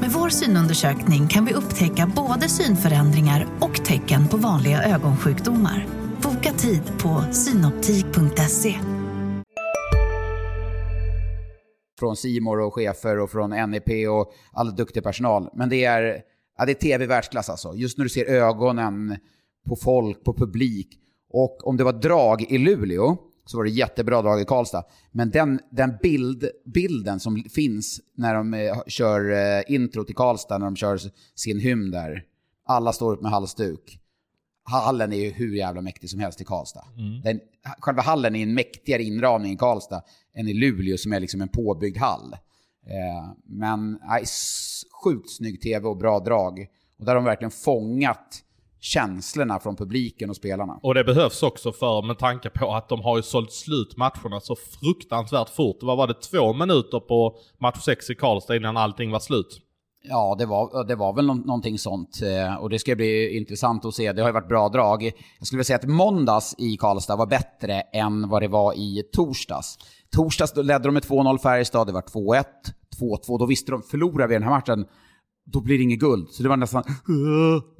[0.00, 5.86] Med vår synundersökning kan vi upptäcka både synförändringar och tecken på vanliga ögonsjukdomar.
[6.22, 8.74] Boka tid på synoptik.se.
[11.98, 15.48] från Simor och chefer och från NEP och all duktig personal.
[15.52, 16.16] Men det är,
[16.58, 17.74] ja, det är tv världsklass alltså.
[17.74, 19.16] Just när du ser ögonen
[19.68, 20.88] på folk, på publik.
[21.30, 24.84] Och om det var drag i Luleå så var det jättebra drag i Karlstad.
[25.12, 30.58] Men den, den bild, bilden som finns när de eh, kör eh, intro till Karlstad,
[30.58, 31.00] när de kör
[31.34, 32.22] sin hymn där.
[32.66, 34.00] Alla står upp med halsduk.
[34.64, 36.84] Hallen är ju hur jävla mäktig som helst i Karlstad.
[36.96, 37.20] Mm.
[37.22, 37.40] Den,
[37.80, 40.02] själva hallen är en mäktigare inramning i Karlstad
[40.34, 42.36] än i Luleå som är liksom en påbyggd hall.
[42.88, 44.24] Eh, men nej,
[45.04, 46.66] sjukt snygg tv och bra drag.
[46.98, 48.44] Och där har de verkligen fångat
[48.80, 50.78] känslorna från publiken och spelarna.
[50.82, 54.40] Och det behövs också för, med tanke på att de har ju sålt slut matcherna
[54.40, 55.76] så fruktansvärt fort.
[55.82, 59.60] Vad var det, två minuter på match 6 i Karlstad innan allting var slut?
[60.02, 62.20] Ja, det var, det var väl nå- någonting sånt.
[62.22, 64.12] eh, Och det ska bli intressant att se.
[64.12, 65.02] Det har ju varit bra drag.
[65.38, 69.02] Jag skulle vilja säga att måndags i Karlstad var bättre än vad det var i
[69.12, 69.78] torsdags.
[70.10, 72.44] Torsdags ledde de med 2-0 Färjestad, det var 2-1,
[73.00, 73.38] 2-2.
[73.38, 74.86] Då visste de, förlorar vi den här matchen,
[75.52, 76.28] då blir det inget guld.
[76.30, 76.82] Så det var nästan...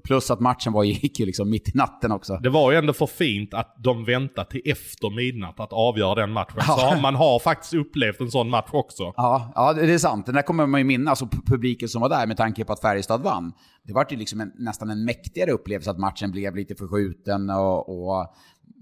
[0.04, 2.38] Plus att matchen var, gick ju liksom mitt i natten också.
[2.42, 6.32] Det var ju ändå för fint att de väntade till efter midnatt att avgöra den
[6.32, 6.60] matchen.
[6.60, 6.90] Så Ja.
[6.94, 9.02] har- man har faktiskt upplevt en sån match också.
[9.16, 10.26] Ja, ja, det är sant.
[10.26, 12.72] Den där kommer man ju minnas, och pu- publiken som var där med tanke på
[12.72, 13.52] att Färjestad vann.
[13.84, 17.88] Det var ju liksom en, nästan en mäktigare upplevelse att matchen blev lite förskjuten och,
[17.88, 18.26] och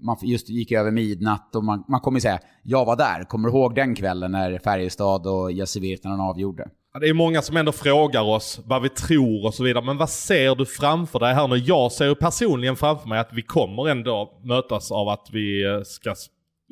[0.01, 3.55] man just gick över midnatt och man, man kommer säga, jag var där, kommer du
[3.57, 6.67] ihåg den kvällen när Färjestad och Jesse Virtanen avgjorde?
[7.01, 9.85] Det är många som ändå frågar oss vad vi tror och så vidare.
[9.85, 11.55] Men vad ser du framför dig här nu?
[11.57, 16.15] Jag ser personligen framför mig att vi kommer ändå mötas av att vi eh, ska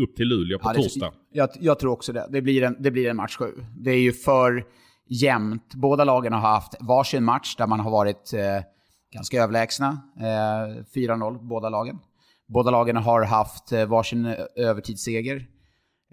[0.03, 1.11] upp till Luleå på Ja, det- torsdag.
[1.31, 2.27] Jag, jag tror också det.
[2.31, 3.51] Det blir, en, det blir en match sju.
[3.77, 4.63] Det är ju för
[5.09, 5.73] jämnt.
[5.75, 8.41] Båda lagen har haft varsin match där man har varit eh,
[9.13, 9.87] ganska överlägsna.
[10.19, 11.99] Eh, 4-0 båda lagen.
[12.47, 15.35] Båda lagen har haft eh, varsin eh, övertidsseger.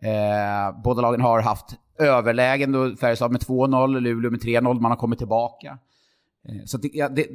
[0.02, 1.66] Eh, båda lagen har haft
[1.98, 4.80] överlägen, då Färjestad med 2-0, Luleå med 3-0.
[4.80, 5.78] Man har kommit tillbaka.
[6.48, 7.26] Eh, så det, ja, det,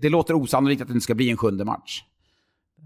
[0.00, 2.02] det låter osannolikt att det inte ska bli en sjunde match.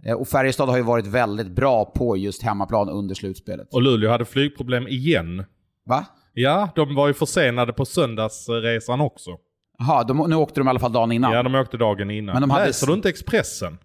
[0.06, 3.68] Eh, och Färjestad har ju varit väldigt bra på just hemmaplan under slutspelet.
[3.74, 5.44] Och Luleå hade flygproblem igen.
[5.86, 6.06] Va?
[6.32, 9.30] Ja, de var ju försenade på söndagsresan också.
[9.78, 11.32] Jaha, nu åkte de i alla fall dagen innan.
[11.32, 12.32] Ja, de åkte dagen innan.
[12.32, 13.78] Men de hade- Läser du inte Expressen?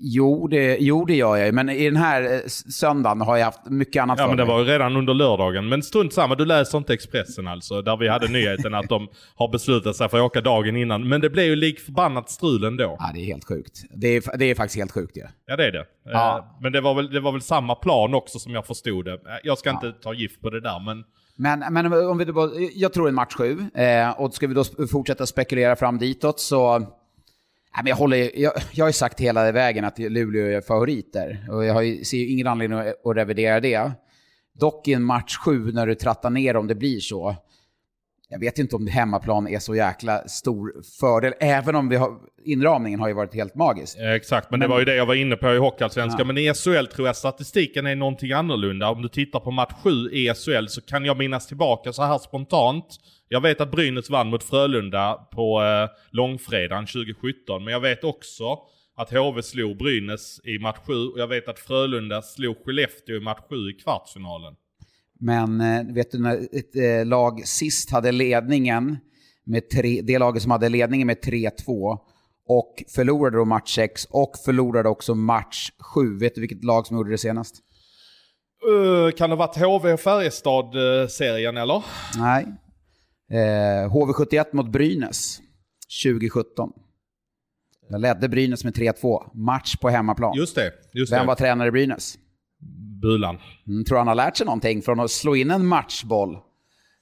[0.00, 1.52] Jo, det, jo, det gör jag ju.
[1.52, 4.44] Men i den här eh, söndagen har jag haft mycket annat Ja, för men det
[4.44, 4.52] mig.
[4.54, 5.68] var ju redan under lördagen.
[5.68, 7.82] Men strunt samma, du läser inte Expressen alltså.
[7.82, 11.08] Där vi hade nyheten att de har beslutat sig för att åka dagen innan.
[11.08, 12.96] Men det blev ju lik förbannat strul ändå.
[12.98, 13.82] Ja, det är helt sjukt.
[13.94, 15.20] Det är, det är faktiskt helt sjukt ju.
[15.20, 15.28] Ja.
[15.46, 15.84] Ja det är det.
[16.04, 16.38] Ja.
[16.38, 19.12] Eh, Men det var, väl, det var väl samma plan också som jag förstod det.
[19.12, 21.04] Eh, Jag ska inte ta gift på det där men...
[21.40, 22.26] Men, men om vi
[22.74, 23.58] jag tror en match sju.
[23.74, 26.86] Eh, och ska vi då fortsätta spekulera fram ditåt så...
[27.78, 31.46] Nej, men jag, håller, jag, jag har ju sagt hela vägen att Luleå är favoriter.
[31.50, 33.92] Och jag har ju, ser ju ingen anledning att, att revidera det.
[34.54, 37.36] Dock i en match sju när du trattar ner om det blir så.
[38.30, 42.10] Jag vet inte om det hemmaplan är så jäkla stor fördel, även om vi har,
[42.44, 43.98] inramningen har ju varit helt magisk.
[43.98, 46.26] Exakt, men, det var ju det jag var inne på i Hockeyallsvenskan.
[46.26, 48.90] Men i SHL tror jag statistiken är någonting annorlunda.
[48.90, 52.18] Om du tittar på match 7 i SHL så kan jag minnas tillbaka så här
[52.18, 52.86] spontant.
[53.28, 57.64] Jag vet att Brynäs vann mot Frölunda på eh, långfredagen 2017.
[57.64, 58.58] Men jag vet också
[58.96, 63.20] att HV slog Brynäs i match 7 och jag vet att Frölunda slog Skellefteå i
[63.20, 64.54] match 7 i kvartsfinalen.
[65.20, 68.96] Men eh, vet du när ett eh, lag sist hade ledningen,
[69.48, 71.98] med tre, det laget som hade ledningen med 3-2
[72.48, 76.18] och förlorade då match 6 och förlorade också match 7.
[76.18, 77.54] Vet du vilket lag som gjorde det senast?
[78.68, 81.84] Uh, kan det ha varit HV och Färjestad-serien eller?
[82.18, 82.46] Nej.
[83.30, 85.40] Eh, HV71 mot Brynäs
[86.04, 86.70] 2017.
[87.90, 89.30] Där ledde Brynäs med 3-2.
[89.34, 90.36] Match på hemmaplan.
[90.36, 91.26] Just det, just Vem det.
[91.26, 92.18] var tränare i Brynäs?
[93.02, 93.38] Bulan.
[93.66, 96.38] Mm, tror han har lärt sig någonting från att slå in en matchboll?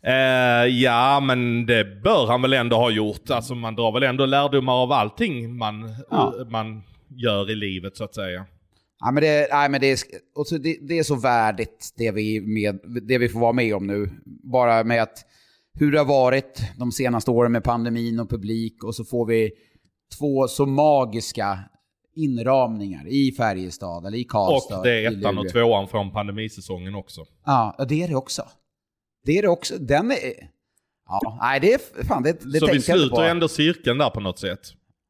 [0.06, 3.30] Eh, ja, men det bör han väl ändå ha gjort.
[3.30, 6.34] Alltså man drar väl ändå lärdomar av allting man, Ja.
[6.50, 8.46] man gör i livet så att säga.
[9.00, 12.80] Ja, men det, nej, men det, är, det, det är så värdigt det vi, med,
[13.02, 14.10] det vi får vara med om nu.
[14.52, 15.18] Bara med att
[15.78, 19.50] hur det har varit de senaste åren med pandemin och publik och så får vi
[20.18, 21.58] två så magiska
[22.16, 24.78] inramningar i Färjestad eller i Karlstad.
[24.78, 27.24] och det är ettan och tvåan från pandemisäsongen också.
[27.44, 28.42] Ja, det är det också.
[29.24, 29.74] Det är det också.
[29.78, 30.16] Den är...
[31.08, 34.38] Ja, nej det är fan, det, det så vi sluter ändå cirkeln där på något
[34.38, 34.60] sätt.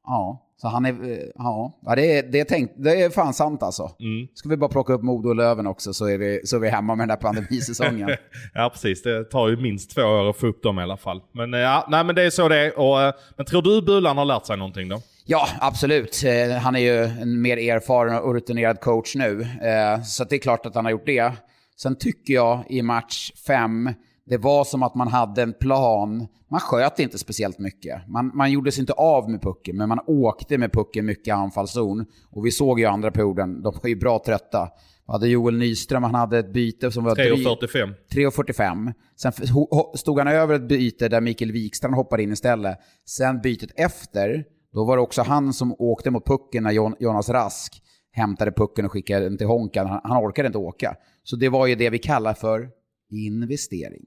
[0.06, 1.22] Ja, så han är...
[1.34, 3.90] Ja, ja det, är, det, är tänkt, det är fan sant alltså.
[4.00, 4.28] Mm.
[4.34, 6.68] Ska vi bara plocka upp Modo och Löven också så är vi, så är vi
[6.68, 8.10] hemma med den där pandemisäsongen.
[8.54, 11.20] ja precis, det tar ju minst två år att få upp dem i alla fall.
[11.32, 12.78] Men eh, ja, nej men det är så det är.
[12.78, 15.00] Och, eh, men tror du Bulan har lärt sig någonting då?
[15.28, 16.22] Ja, absolut.
[16.24, 19.40] Eh, Han är ju en mer erfaren och rutinerad coach nu.
[19.42, 21.32] Eh, Så det är klart att han har gjort det.
[21.76, 23.90] Sen tycker jag i match fem,
[24.26, 26.26] det var som att man hade en plan.
[26.50, 28.08] Man sköt inte speciellt mycket.
[28.08, 31.30] Man, man gjorde sig inte av med pucken, men man åkte med pucken mycket i
[31.30, 32.06] anfallszon.
[32.30, 34.68] Och vi såg ju andra perioden, de var ju bra trötta.
[35.06, 37.14] Vi hade Joel Nyström, han hade ett byte som var...
[37.14, 37.94] 3.45.
[38.12, 38.92] 3.45.
[39.16, 39.32] Sen
[39.96, 42.78] stod han över ett byte där Mikael Wikstrand hoppade in istället.
[43.06, 44.44] Sen bytet efter,
[44.76, 48.92] då var det också han som åkte mot pucken när Jonas Rask hämtade pucken och
[48.92, 49.86] skickade den till Honkan.
[49.86, 50.96] Han, han orkade inte åka.
[51.22, 52.68] Så det var ju det vi kallar för
[53.10, 54.02] investering.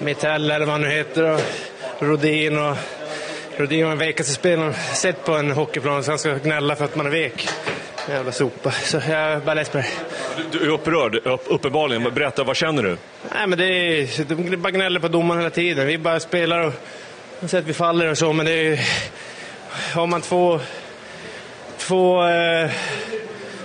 [0.00, 1.40] Mitell eller vad han nu heter och
[1.98, 2.76] Rodin och
[3.56, 6.96] Rodin var den vekaste spelaren sett på en hockeyplan så han ska gnälla för att
[6.96, 7.48] man är vek.
[8.08, 8.70] Jävla sopa.
[8.70, 9.86] Så jag är bara less på det.
[10.36, 11.16] Du, du är upprörd,
[11.46, 12.14] uppenbarligen.
[12.14, 12.96] Berätta, vad känner du?
[13.34, 15.86] Nej, men det är, de bara gnäller på domaren hela tiden.
[15.86, 16.72] Vi bara spelar och,
[17.40, 18.80] och ser att vi faller och så, men det är...
[19.94, 20.60] Har man två
[21.78, 22.70] två eh,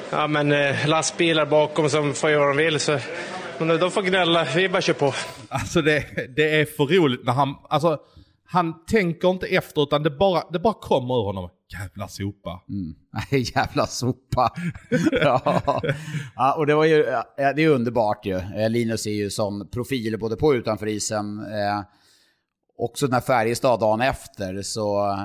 [0.09, 2.79] ja, men, eh, lastbilar bakom som får göra vad de vill.
[2.79, 2.99] Så,
[3.59, 5.13] de får gnälla, vi bara kör på.
[5.49, 7.97] Alltså det, det är för roligt när han, alltså
[8.45, 11.49] han tänker inte efter utan det bara, det bara kommer ur honom.
[11.79, 12.63] Jävla sopa.
[12.69, 12.95] Mm.
[13.55, 14.53] Jävla sopa.
[15.11, 15.61] ja.
[16.35, 16.55] ja.
[16.57, 17.03] och det var ju,
[17.37, 18.35] det är underbart ju.
[18.35, 21.39] Eh, Linus är ju som profil både på och utanför isen.
[21.39, 21.81] Eh,
[22.77, 25.17] också när Färjestad dagen efter så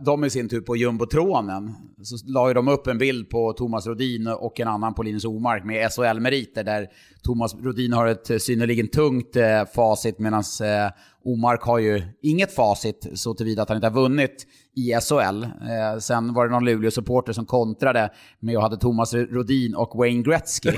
[0.00, 3.86] de i sin tur på jumbotronen, så la ju de upp en bild på Thomas
[3.86, 6.88] Rodin och en annan på Linus Omark med SHL-meriter där
[7.22, 10.92] Thomas Rodin har ett synnerligen tungt eh, facit medan eh,
[11.24, 15.42] Omark har ju inget facit så tillvida att han inte har vunnit i SHL.
[15.42, 20.22] Eh, sen var det någon Luleå-supporter som kontrade med att hade Thomas Rodin och Wayne
[20.22, 20.70] Gretzky.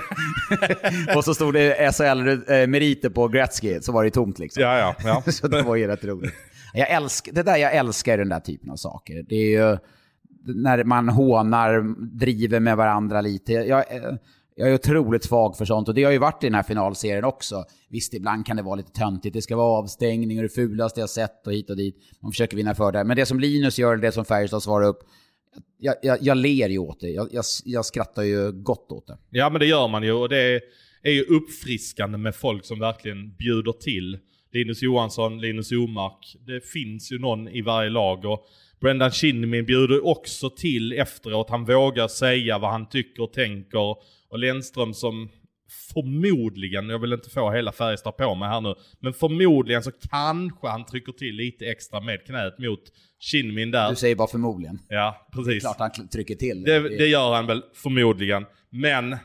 [1.17, 4.63] och så stod det SHL-meriter på Gretzky, så var det tomt liksom.
[4.63, 5.33] Ja, ja, ja.
[5.33, 6.35] så det var ju rätt roligt.
[6.77, 9.25] Jag älskar, det där jag älskar den där typen av saker.
[9.29, 9.79] Det är ju
[10.47, 13.53] när man hånar, driver med varandra lite.
[13.53, 14.15] Jag, eh,
[14.57, 17.25] jag är otroligt svag för sånt och det har ju varit i den här finalserien
[17.25, 17.65] också.
[17.89, 19.35] Visst, ibland kan det vara lite töntigt.
[19.35, 21.97] Det ska vara avstängning och det fulaste jag sett och hit och dit.
[22.21, 23.05] Man försöker vinna för det.
[23.05, 24.99] Men det som Linus gör, det som Färjestad svarar upp,
[25.79, 27.11] jag, jag, jag ler ju åt det.
[27.11, 29.19] Jag, jag, jag, skrattar ju gott åt det.
[29.31, 30.61] Ja, men det gör man ju och det
[31.03, 34.19] är ju uppfriskande med folk som verkligen bjuder till.
[34.55, 36.37] Linus Johansson, Linus Omark.
[36.47, 38.47] Det finns ju någon i varje lag och
[38.81, 41.51] Brendan Kinnamin bjuder också till efteråt.
[41.51, 43.97] Han vågar säga vad han tycker och tänker.
[44.29, 45.29] Och Lennström som
[45.95, 50.69] förmodligen, jag vill inte få hela Färjestad på mig här nu, men förmodligen så kanske
[50.69, 52.81] han trycker till lite extra med knät mot
[53.19, 53.91] Kinmin där.
[53.91, 54.79] Du säger bara förmodligen.
[54.89, 55.63] Ja, precis.
[55.63, 56.63] Klart han trycker till.
[56.63, 58.47] Det, det gör han väl förmodligen.
[58.71, 59.17] Men,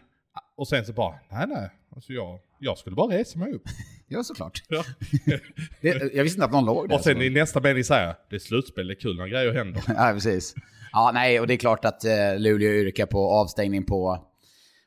[0.57, 3.63] och sen så bara, nej nej, alltså jag, jag skulle bara resa mig upp.
[4.09, 4.63] Ja, såklart.
[4.67, 4.83] Ja.
[5.81, 6.95] det, jag visste inte att någon låg där.
[6.95, 7.21] Och sen så.
[7.21, 9.83] i nästa mening säger det är slutspel, det är kul när grejer händer.
[9.87, 10.55] ja, precis.
[10.91, 14.17] Ja, nej, och det är klart att eh, Luleå yrkar på avstängning på,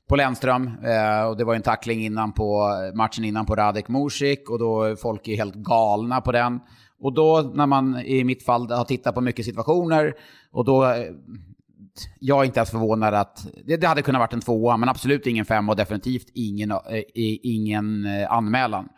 [0.08, 0.66] på Lennström.
[0.84, 4.58] Eh, och det var ju en tackling innan på, matchen innan på Radek Musik och
[4.58, 6.60] då folk är helt galna på den.
[7.00, 10.14] Och då när man i mitt fall har tittat på mycket situationer
[10.52, 11.04] och då eh,
[12.20, 13.46] jag är inte ens förvånad att...
[13.64, 16.78] Det, det, hade kunnat varit en tvåa, men absolut ingen femma och definitivt ingen, äh,
[17.42, 18.88] ingen äh, anmälan.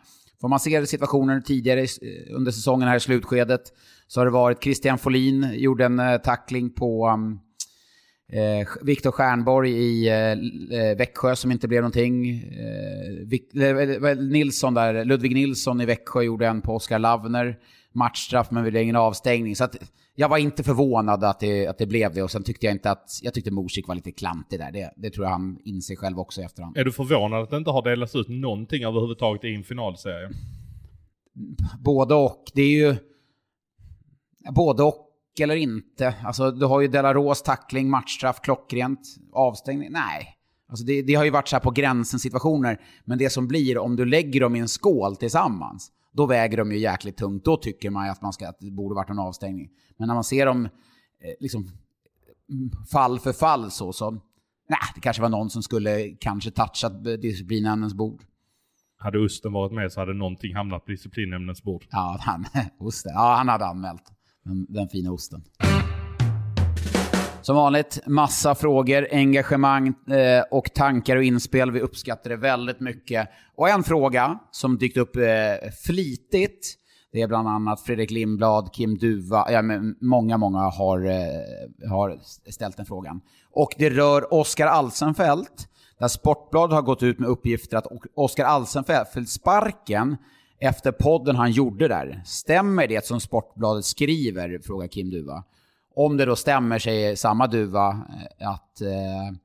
[0.45, 3.61] För man ser situationen tidigare eh, under säsongen här i slutskedet
[4.07, 7.39] så har det varit Christian Folin gjorde en eh, tackling på mm,
[8.31, 10.15] eh, Viktor Stjernborg i eh,
[10.79, 12.29] eh, Växjö som inte blev någonting.
[12.29, 17.57] Eh, Nilsson där, Ludvig Nilsson i Växjö gjorde en på Oskar Lavner.
[17.93, 19.55] Matchstraff men ville ingen avstängning.
[19.55, 19.75] Så att,
[20.15, 22.91] jag var inte förvånad att det, att det blev det och sen tyckte jag inte
[22.91, 24.71] att, jag tyckte Mosik var lite klantig där.
[24.71, 26.77] Det, det tror jag han inser själv också i efterhand.
[26.77, 30.29] Är du förvånad att det inte har delats ut någonting överhuvudtaget i en finalserie?
[31.79, 32.43] Både och.
[32.53, 32.95] Det är ju...
[34.55, 35.01] Både och
[35.39, 36.15] eller inte.
[36.23, 38.99] Alltså du har ju Delaros tackling, matchstraff, klockrent,
[39.33, 39.91] avstängning.
[39.91, 40.37] Nej.
[40.69, 42.81] Alltså det, det, har ju varit så här på gränsen situationer.
[43.05, 46.71] Men det som blir om du lägger dem i en skål tillsammans då väger de
[46.71, 47.45] ju jäkligt tungt.
[47.45, 49.69] Då tycker man ju att, man ska, att det borde varit en avstängning.
[49.97, 50.71] Men när man ser dem eh,
[51.39, 51.71] liksom,
[52.91, 54.11] fall för fall så, så
[54.69, 58.23] nej, det kanske var någon som skulle kanske touchat disciplinnämndens bord.
[58.97, 61.85] Hade Osten varit med så hade någonting hamnat på disciplinnämndens bord.
[61.91, 62.45] Ja, han,
[62.79, 63.11] osten.
[63.15, 64.03] ja, han hade anmält
[64.43, 65.43] den, den fina osten.
[67.45, 71.71] Som vanligt, massa frågor, engagemang eh, och tankar och inspel.
[71.71, 73.29] Vi uppskattar det väldigt mycket.
[73.55, 76.75] Och en fråga som dykt upp eh, flitigt,
[77.11, 82.19] det är bland annat Fredrik Lindblad, Kim Duva, ja, men många, många har, eh, har
[82.51, 83.21] ställt den frågan.
[83.51, 85.67] Och det rör Oskar Alsenfelt,
[85.99, 90.17] där Sportbladet har gått ut med uppgifter att Oskar Alsenfelt fick sparken
[90.59, 92.21] efter podden han gjorde där.
[92.25, 94.59] Stämmer det som Sportbladet skriver?
[94.63, 95.43] Frågar Kim Duva.
[95.95, 97.89] Om det då stämmer, säger samma duva,
[98.39, 99.37] eh, att eh,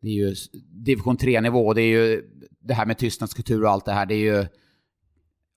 [0.00, 0.34] det är ju
[0.84, 1.74] division 3-nivå.
[1.74, 2.22] Det är ju
[2.60, 4.06] det här med tystnadskultur och allt det här.
[4.06, 4.46] Det är ju...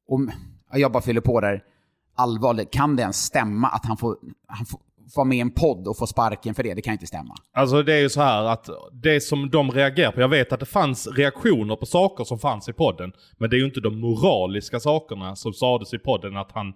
[0.08, 0.32] Om,
[0.74, 1.64] jag bara fyller på där.
[2.16, 4.80] Allvarligt, kan det ens stämma att han får, han får
[5.16, 6.74] vara med i en podd och få sparken för det?
[6.74, 7.36] Det kan inte stämma.
[7.54, 10.60] Alltså det är ju så här att det som de reagerar på, jag vet att
[10.60, 13.12] det fanns reaktioner på saker som fanns i podden.
[13.38, 16.74] Men det är ju inte de moraliska sakerna som sades i podden att han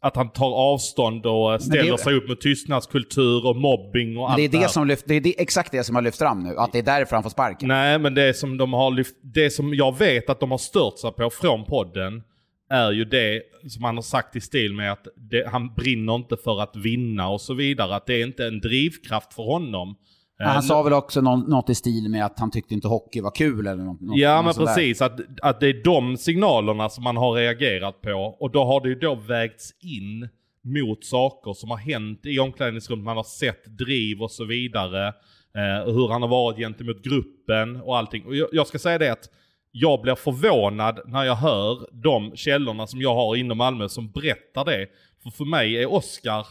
[0.00, 4.36] att han tar avstånd och ställer det- sig upp med tystnadskultur och mobbing och allt
[4.36, 4.68] det är, det här.
[4.68, 6.82] som lyft, det är det, exakt det som har lyft fram nu, att det är
[6.82, 7.68] därför han får sparken.
[7.68, 10.98] Nej, men det som de har lyft, det som jag vet att de har stört
[10.98, 12.22] sig på från podden
[12.70, 16.36] är ju det som han har sagt i stil med att det, han brinner inte
[16.36, 17.96] för att vinna och så vidare.
[17.96, 19.96] Att det är inte en drivkraft för honom.
[20.38, 23.30] Han Eh, sa väl också något i stil med att han tyckte inte hockey var
[23.30, 24.66] kul eller något, något Ja men där.
[24.66, 28.36] precis, att, att det är de signalerna som man har reagerat på.
[28.40, 30.28] Och då har det ju då vägts in
[30.64, 33.04] mot saker som har hänt i omklädningsrummet.
[33.04, 35.06] Man har sett driv och så vidare.
[35.56, 38.26] Eh, och hur han har varit gentemot gruppen och allting.
[38.26, 39.28] Och jag, jag ska säga det att
[39.72, 44.64] jag blir förvånad när jag hör de källorna som jag har inom Malmö som berättar
[44.64, 44.86] det.
[45.22, 46.46] För för mig är Oscar,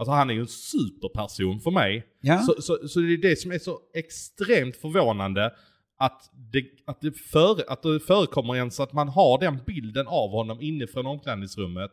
[0.00, 2.06] alltså han är ju en superperson för mig.
[2.20, 2.38] Ja.
[2.38, 5.52] Så, så, så det är det som är så extremt förvånande
[5.98, 10.30] att det, att, det före, att det förekommer ens att man har den bilden av
[10.30, 11.90] honom inifrån omklädningsrummet.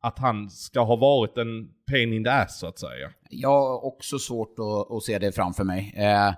[0.00, 3.10] Att han ska ha varit en pain in the ass så att säga.
[3.30, 5.94] Jag har också svårt att, att se det framför mig.
[5.96, 6.34] Eh,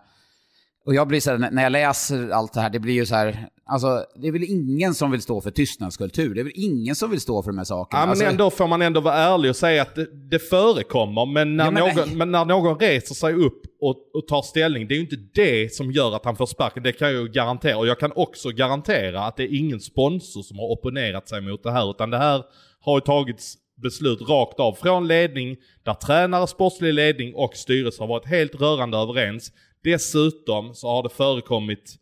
[0.88, 3.14] och jag blir så här, när jag läser allt det här, det blir ju så
[3.14, 6.34] här, alltså det är väl ingen som vill stå för tystnadskultur.
[6.34, 8.00] Det är väl ingen som vill stå för de här sakerna.
[8.00, 11.26] Ja, men alltså, ändå får man ändå vara ärlig och säga att det, det förekommer.
[11.26, 14.88] Men när, Ja, men- någon, men när någon reser sig upp och, och tar ställning,
[14.88, 16.82] det är ju inte det som gör att han får sparken.
[16.82, 17.78] Det kan jag ju garantera.
[17.78, 21.62] Och jag kan också garantera att det är ingen sponsor som har opponerat sig mot
[21.62, 21.90] det här.
[21.90, 22.42] Utan det här
[22.80, 28.08] har ju tagits beslut rakt av från ledning, där tränare, sportslig ledning och styrelse har
[28.08, 29.52] varit helt rörande överens.
[29.84, 31.98] Dessutom så har det förekommit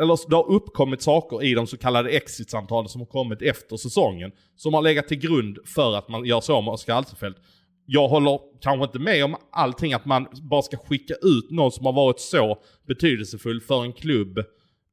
[0.00, 4.32] eller det har uppkommit saker i de så kallade exit-samtalen som har kommit efter säsongen.
[4.56, 7.36] Som har legat till grund för att man gör så med Oskar Alsefelt.
[7.86, 11.86] Jag håller kanske inte med om allting att man bara ska skicka ut någon som
[11.86, 14.38] har varit så betydelsefull för en klubb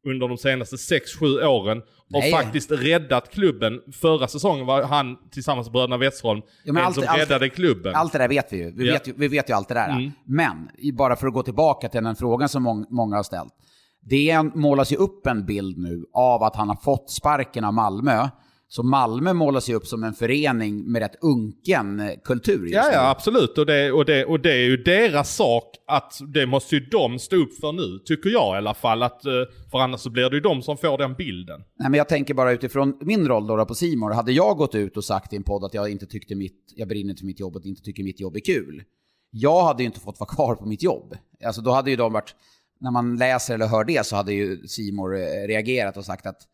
[0.05, 1.77] under de senaste 6-7 åren.
[2.13, 2.31] Och Nej.
[2.31, 3.79] faktiskt räddat klubben.
[4.01, 7.95] Förra säsongen var han tillsammans med bröderna Westholm Ja, allt- som allt- räddade klubben.
[7.95, 8.71] Allt det där vet vi ju.
[8.71, 8.93] Vi, Ja.
[8.93, 9.89] vet, ju, vi vet ju allt det där.
[9.89, 10.11] Mm.
[10.25, 13.53] Men, bara för att gå tillbaka till den frågan som mång, många har ställt.
[14.09, 18.27] Det målas ju upp en bild nu av att han har fått sparken av Malmö.
[18.73, 23.09] Så Malmö målas ju upp som en förening med rätt unken eh, kultur Ja, ja
[23.09, 23.57] absolut.
[23.57, 27.19] Och det, och, det, och det är ju deras sak att det måste ju de
[27.19, 29.03] stå upp för nu, tycker jag i alla fall.
[29.03, 29.31] Att, eh,
[29.71, 31.59] för annars så blir det ju de som får den bilden.
[31.79, 34.11] Nej, men jag tänker bara utifrån min roll då, då på Simor.
[34.11, 36.87] Hade jag gått ut och sagt i en podd att jag inte tyckte mitt, jag
[36.87, 38.83] brinner till mitt jobb och inte tycker mitt jobb är kul.
[39.31, 41.15] Jag hade ju inte fått vara kvar på mitt jobb.
[41.45, 42.35] Alltså då hade ju de varit,
[42.79, 45.09] när man läser eller hör det så hade ju Simor
[45.47, 46.47] reagerat och sagt att,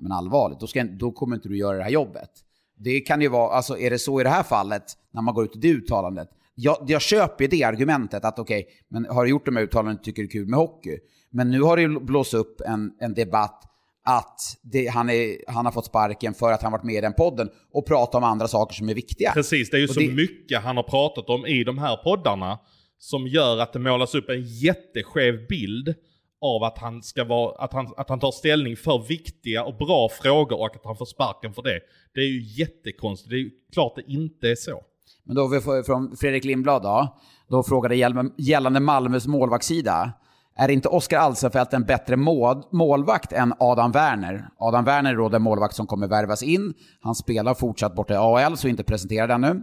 [0.00, 2.30] men allvarligt, då, ska, då kommer inte du göra det här jobbet.
[2.76, 5.44] Det kan ju vara, alltså är det så i det här fallet, när man går
[5.44, 9.44] ut i det uttalandet, jag, jag köper det argumentet att okej, men har du gjort
[9.46, 10.98] de här uttalandena tycker du det är kul med hockey.
[11.30, 13.64] Men nu har det blåst upp en, en debatt
[14.04, 17.12] att det, han, är, han har fått sparken för att han varit med i den
[17.12, 19.32] podden och pratat om andra saker som är viktiga.
[19.34, 21.96] Precis, det är ju Och så det- mycket han har pratat om i de här
[21.96, 22.58] poddarna
[22.98, 25.94] som gör att det målas upp en jätteskev bild
[26.40, 30.08] av att han, ska vara, att, han, att han tar ställning för viktiga och bra
[30.22, 31.80] frågor och att han får sparken för det.
[32.14, 34.82] Det är ju jättekonstigt, det är ju klart det inte är så.
[35.24, 37.18] Men då har vi fått från Fredrik Lindblad då,
[37.48, 37.96] då frågade
[38.38, 40.12] gällande Malmös målvaktssida.
[40.56, 44.48] Är inte Oskar Alsenfelt en bättre mål, målvakt än Adam Werner?
[44.58, 46.74] Adam Werner är då den målvakt som kommer värvas in.
[47.00, 49.62] Han spelar fortsatt borta i AL, så inte presenterad ännu.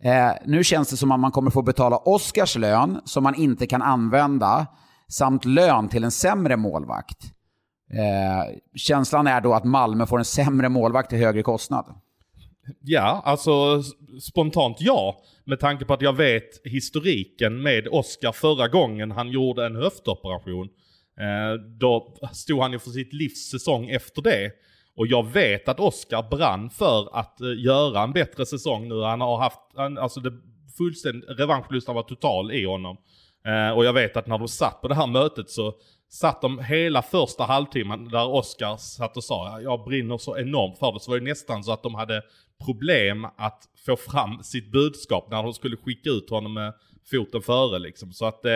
[0.00, 3.66] Eh, nu känns det som att man kommer få betala Oskars lön, som man inte
[3.66, 4.66] kan använda,
[5.14, 7.18] samt lön till en sämre målvakt.
[7.92, 11.94] Eh, känslan är då att Malmö får en sämre målvakt till högre kostnad.
[12.80, 13.82] Ja, alltså
[14.20, 15.16] spontant ja.
[15.44, 20.68] Med tanke på att jag vet historiken med Oscar förra gången han gjorde en höftoperation.
[21.20, 24.50] Eh, då stod han ju för sitt livs säsong efter det.
[24.96, 29.02] Och jag vet att Oscar brann för att eh, göra en bättre säsong nu.
[29.02, 30.32] Han har haft, han, alltså det
[30.78, 32.96] fullständigt, revanschlustan var total i honom.
[33.48, 35.74] Eh, och jag vet att när de satt på det här mötet så
[36.08, 40.92] satt de hela första halvtimmen där Oscar satt och sa jag brinner så enormt för
[40.92, 41.00] det.
[41.00, 42.22] Så var det nästan så att de hade
[42.64, 46.72] problem att få fram sitt budskap när de skulle skicka ut honom med
[47.10, 48.12] foten före liksom.
[48.12, 48.52] Så att eh,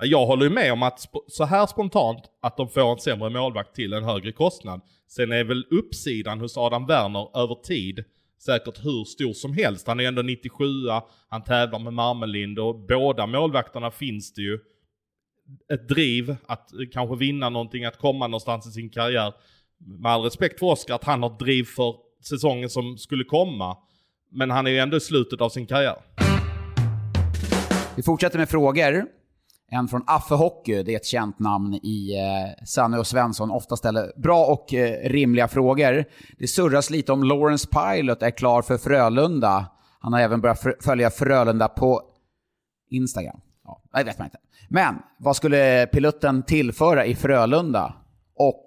[0.00, 3.30] jag håller ju med om att sp- så här spontant att de får en sämre
[3.30, 4.80] målvakt till en högre kostnad.
[5.08, 8.04] Sen är väl uppsidan hos Adam Werner över tid
[8.44, 9.86] säkert hur stor som helst.
[9.86, 10.64] Han är ändå 97
[11.28, 14.58] han tävlar med Marmelind och båda målvakterna finns det ju
[15.72, 19.32] ett driv att kanske vinna någonting, att komma någonstans i sin karriär.
[19.78, 23.76] Med all respekt för Oskar, att han har driv för säsongen som skulle komma.
[24.30, 25.96] Men han är ju ändå i slutet av sin karriär.
[27.96, 29.06] Vi fortsätter med frågor.
[29.74, 33.50] En från Affe Hockey, det är ett känt namn i eh, Sanne och Svensson.
[33.50, 36.04] Ofta ställer bra och eh, rimliga frågor.
[36.38, 39.66] Det surras lite om Lawrence Pilot är klar för Frölunda.
[40.00, 42.02] Han har även börjat följa Frölunda på
[42.90, 43.40] Instagram.
[43.64, 44.38] Ja, det vet man inte.
[44.68, 47.94] Men vad skulle piloten tillföra i Frölunda?
[48.36, 48.64] Och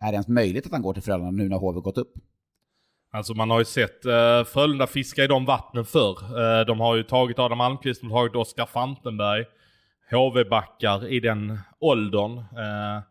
[0.00, 2.12] är det ens möjligt att han går till Frölunda nu när HV gått upp?
[3.12, 6.18] Alltså man har ju sett eh, Frölunda fiska i de vattnen förr.
[6.22, 9.44] Eh, de har ju tagit Adam Almqvist, de har tagit Oskar Fantenberg.
[10.12, 12.38] HV-backar i den åldern.
[12.38, 13.02] Eh,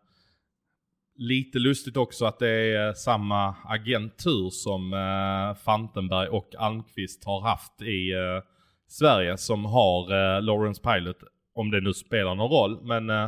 [1.16, 7.82] lite lustigt också att det är samma agentur som eh, Fantenberg och Almqvist har haft
[7.82, 8.44] i eh,
[8.88, 11.16] Sverige som har eh, Lawrence Pilot.
[11.54, 12.78] Om det nu spelar någon roll.
[12.82, 13.24] Men eh,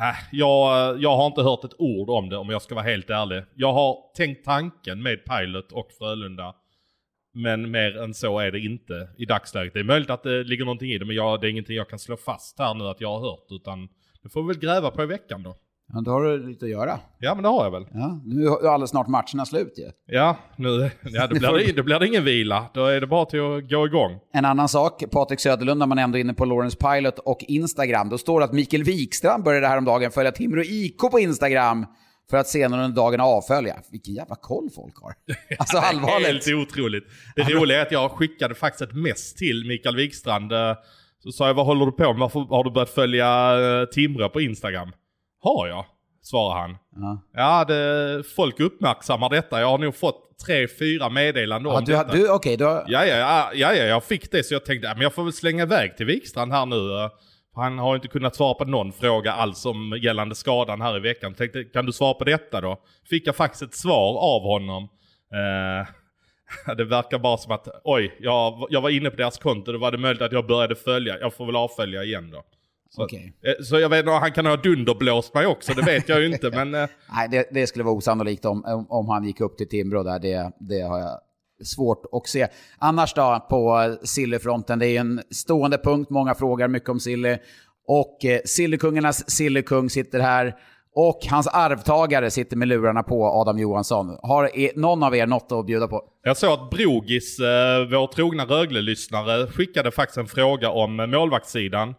[0.00, 3.10] äh, jag, jag har inte hört ett ord om det om jag ska vara helt
[3.10, 3.44] ärlig.
[3.54, 6.54] Jag har tänkt tanken med Pilot och Frölunda.
[7.34, 9.74] Men mer än så är det inte i dagsläget.
[9.74, 11.88] Det är möjligt att det ligger någonting i det men jag, det är ingenting jag
[11.88, 13.46] kan slå fast här nu att jag har hört.
[13.50, 13.88] Utan
[14.22, 15.56] det får vi väl gräva på i veckan då.
[15.92, 16.98] Ja, då har du lite att göra.
[17.18, 17.86] Ja men det har jag väl.
[17.94, 19.90] Ja, nu är alldeles snart matcherna slut ju.
[20.06, 22.66] Ja, nu ja, då, blir det, då blir det ingen vila.
[22.74, 24.18] Då är det bara till att gå igång.
[24.32, 28.08] En annan sak, Patrik Söderlund, när man ändå är inne på Lawrence Pilot och Instagram,
[28.08, 31.86] då står det att Mikael Wikstrand började häromdagen följa Timrå IK på Instagram
[32.30, 33.76] för att senare under dagen avfölja.
[33.90, 35.14] Vilken jävla koll folk har.
[35.58, 36.26] Alltså allvarligt.
[36.46, 37.04] Helt otroligt.
[37.36, 40.52] Det roliga är att jag skickade faktiskt ett mess till Mikael Wikstrand.
[40.52, 40.74] eh,
[41.22, 42.20] Så sa jag, vad håller du på med?
[42.20, 43.28] Varför har du börjat följa
[43.80, 44.92] eh, Timrå på Instagram?
[45.42, 45.84] Har jag?
[46.22, 46.76] Svarar han.
[46.96, 47.22] Ja.
[47.34, 49.60] Ja, det, folk uppmärksammar detta.
[49.60, 52.12] Jag har nog fått tre, fyra meddelanden Ja, om du, detta.
[52.12, 52.84] du, okej, du har...
[52.88, 55.32] Ja, ja, ja, ja, ja, jag fick det så jag tänkte, men jag får väl
[55.32, 56.76] slänga iväg till Wikstrand här nu.
[57.54, 61.34] Han har inte kunnat svara på någon fråga alls om gällande skadan här i veckan.
[61.34, 62.80] Tänkte, kan du svara på detta då?
[63.10, 64.88] Fick jag faktiskt ett svar av honom.
[65.32, 69.78] Eh, det verkar bara som att, oj, jag, jag var inne på deras konto, då
[69.78, 71.18] var det möjligt att jag började följa.
[71.20, 72.42] Jag får väl avfölja igen då.
[72.90, 73.32] Så, Okej.
[73.42, 76.26] eh, så jag vet inte, han kan ha dunderblåst mig också, det vet jag ju
[76.26, 76.50] inte.
[76.64, 80.02] Men eh, Nej, det, det skulle vara osannolikt om, om, han gick upp till Timrå
[80.02, 80.18] där.
[80.18, 81.20] Det, det har jag
[81.64, 82.48] svårt att se.
[82.78, 86.10] Annars då på Sillyfronten, det är en stående punkt.
[86.10, 87.36] Många frågar mycket om Silly.
[87.86, 90.54] Och eh, Sillykungarnas Sillykung sitter här.
[90.94, 94.18] Och hans arvtagare sitter med lurarna på, Adam Johansson.
[94.22, 96.02] Har e-, någon av er något att bjuda på?
[96.22, 101.94] Jag såg att Brogis, eh, vår trogna Rögle-lyssnare, skickade faktiskt en fråga om målvaktssidan.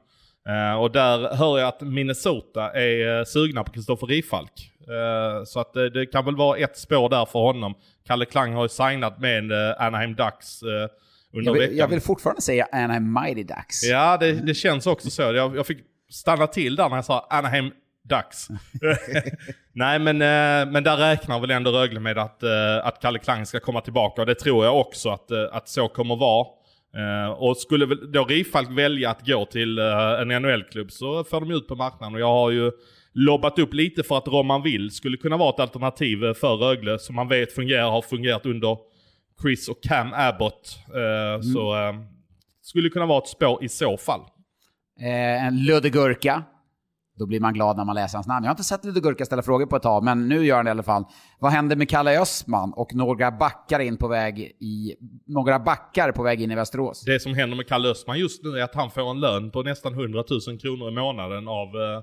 [0.49, 4.71] Eh, och där hör jag att Minnesota är eh, sugna på Kristoffer Rifalk.
[4.87, 7.75] Eh, så att det kan väl vara ett spår där för honom.
[8.07, 10.89] Kalle Klang har ju signat med Anaheim Ducks under
[11.31, 11.77] Jag vill, veckan.
[11.77, 13.83] jag vill fortfarande säga Anaheim Mighty Ducks.
[13.83, 15.21] Ja, det, det känns också så.
[15.21, 15.79] Jag, jag fick
[16.09, 17.71] stanna till där när jag sa Anaheim
[18.03, 18.47] Ducks.
[19.73, 20.17] Nej, men,
[20.71, 22.43] men där räknar väl ändå Rögle med att,
[22.83, 24.21] att Kalle Klang ska komma tillbaka.
[24.21, 26.47] Och det tror jag också att, att så kommer vara.
[26.97, 31.51] Eh, och skulle då Rifalk välja att gå till eh, en NHL-klubb så får de
[31.51, 32.15] ut på marknaden.
[32.15, 32.71] Och jag har ju
[33.13, 36.99] lobbat upp lite för att Roman Will skulle kunna vara ett alternativ eh, för Rögle.
[36.99, 38.77] Som man vet fungerar, har fungerat under
[39.41, 40.77] Chris och Cam Abbott.
[40.87, 41.93] Eh, Så eh,
[42.61, 44.21] skulle kunna vara ett spår i så fall.
[44.99, 46.43] En Ludde Gurka.
[47.21, 48.43] Då blir man glad när man läser hans namn.
[48.43, 50.65] Jag har inte sett Ludde Gurka ställa frågor på ett tag, men nu gör han
[50.65, 51.05] det i alla fall.
[51.39, 54.95] Vad händer med Kalle Östman och några backar in på väg i...
[55.25, 57.01] Några backar på väg in i Västerås?
[57.05, 59.63] Det som händer med Kalle Östman just nu är att han får en lön på
[59.63, 62.01] nästan 100 000 kronor i månaden av eh,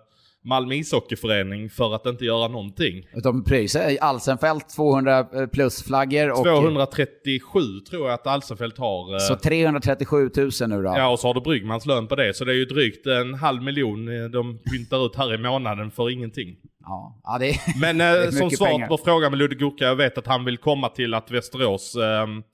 [0.49, 3.07] Malmö ishockeyförening för att inte göra någonting.
[3.23, 6.45] De pröjsar Alsenfelt 200 plus flaggor och...
[6.45, 9.15] 237 tror jag att Alsenfelt har.
[9.15, 10.95] eh, Så 337 000 nu då?
[10.97, 12.35] Ja, och så har du Bryggmans lön på det.
[12.37, 15.91] Så det är ju drygt en halv miljon eh, de pyntar ut här i månaden
[15.91, 16.57] för ingenting.
[16.85, 19.97] Ja, ja det, Men det är eh, som svar på frågan med Ludde Gurka, jag
[19.97, 22.45] vet att han vill komma till att Västerås ehm, eh,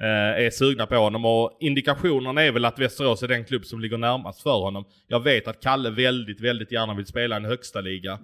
[0.00, 1.24] är sugna på honom.
[1.24, 4.84] Och indikationerna är väl att Västerås är den klubb som ligger närmast för honom.
[5.06, 8.18] Jag vet att Kalle väldigt, väldigt gärna vill spela i en högsta liga.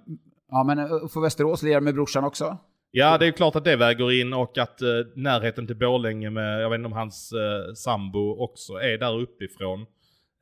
[0.51, 2.57] Ja, men eh, får Västerås lira med brorsan också?
[2.91, 6.61] Ja, det är klart att det väger in och att eh, närheten till Borlänge med,
[6.61, 9.81] jag vet inte om hans eh, sambo också är där uppifrån.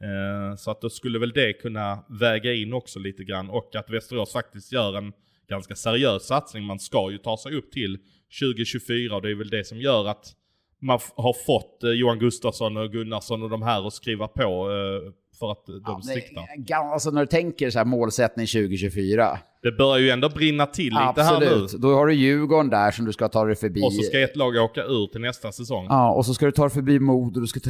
[0.03, 3.89] Eh, så att då skulle väl det kunna väga in också lite grann och att
[3.89, 5.13] Västerås faktiskt gör en
[5.49, 6.63] ganska seriös satsning.
[6.63, 7.97] Man ska ju ta sig upp till
[8.41, 10.33] 2024 och det är väl det som gör att
[10.81, 15.13] man har fått eh, Johan Gustafsson och Gunnarsson och de här att skriva på eh,
[15.39, 16.75] för att de Ja, siktar.
[16.75, 19.39] alltså när du tänker så här målsättning 2024.
[19.61, 21.49] Det börjar ju ändå brinna till lite Absolut.
[21.49, 21.77] här nu.
[21.77, 23.81] Då har du Djurgården där som du ska ta dig förbi.
[23.85, 25.85] Och så ska ett lag åka ur till nästa säsong.
[25.89, 27.69] Ja, och så ska du ta dig förbi Modo, du ska ta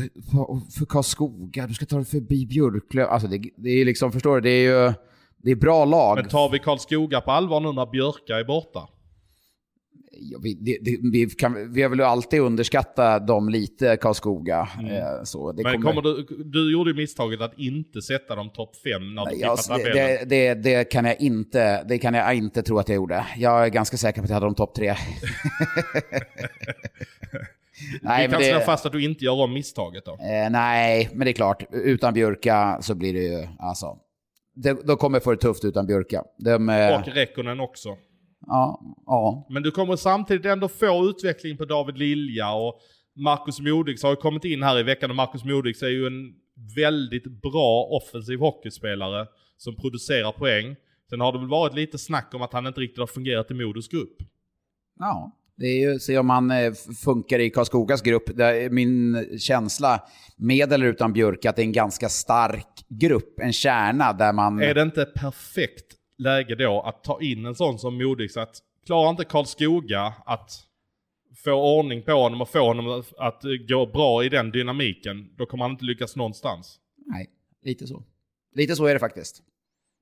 [0.79, 3.07] för Karlskoga, du ska ta dig förbi Björklöv.
[3.07, 4.93] Alltså det, det är liksom, förstår du, det är ju
[5.43, 6.15] det är bra lag.
[6.15, 8.87] Men tar vi Karlskoga på allvar nu när Björka är borta?
[10.21, 14.69] Ja, vi, det, det, vi, kan, vi har väl alltid underskattat dem lite, Karlskoga.
[14.91, 15.71] Eh, så det Mm.
[15.71, 19.31] Men kommer du, du gjorde ju misstaget att inte sätta dem topp fem när du
[19.31, 22.89] Nej, alltså, det, det, det, det, kan jag inte, det kan jag inte tro att
[22.89, 23.25] jag gjorde.
[23.37, 24.95] Jag är ganska säker på att jag hade dem topp tre.
[28.01, 30.11] vi kan det- slå fast att du inte gör om misstaget då.
[30.11, 31.63] Eh, nej, men det är klart.
[31.71, 33.47] Utan Björka så blir det ju...
[33.59, 33.97] Alltså,
[34.55, 36.23] de, de kommer få det tufft utan Björka.
[36.37, 37.97] De, eh, Och Rekkonen också.
[38.47, 39.47] Ja, ja.
[39.49, 42.79] Men du kommer samtidigt ändå få utveckling på David Lilja och
[43.15, 46.33] Marcus Modigs har ju kommit in här i veckan och Marcus Modigs är ju en
[46.75, 49.27] väldigt bra offensiv hockeyspelare
[49.57, 50.75] som producerar poäng.
[51.09, 53.53] Sen har det väl varit lite snack om att han inte riktigt har fungerat i
[53.53, 54.17] Modos grupp.
[54.99, 55.33] ja.
[55.59, 56.73] Det är ju, se om han eh,
[57.03, 58.23] funkar i Karlskogas grupp.
[58.71, 60.01] Min känsla,
[60.35, 63.39] med eller utan Björka, att det är en ganska stark grupp.
[63.39, 64.61] En kärna där man...
[64.61, 68.37] Är det inte perfekt läge då att ta in en sån som Modigs?
[68.37, 70.51] Att klarar inte Karlskoga att
[71.43, 75.45] få ordning på honom och få honom att, att gå bra i den dynamiken, då
[75.45, 76.79] kommer han inte lyckas någonstans.
[77.05, 77.29] Nej,
[77.63, 78.03] lite så.
[78.55, 79.43] Lite så är det faktiskt.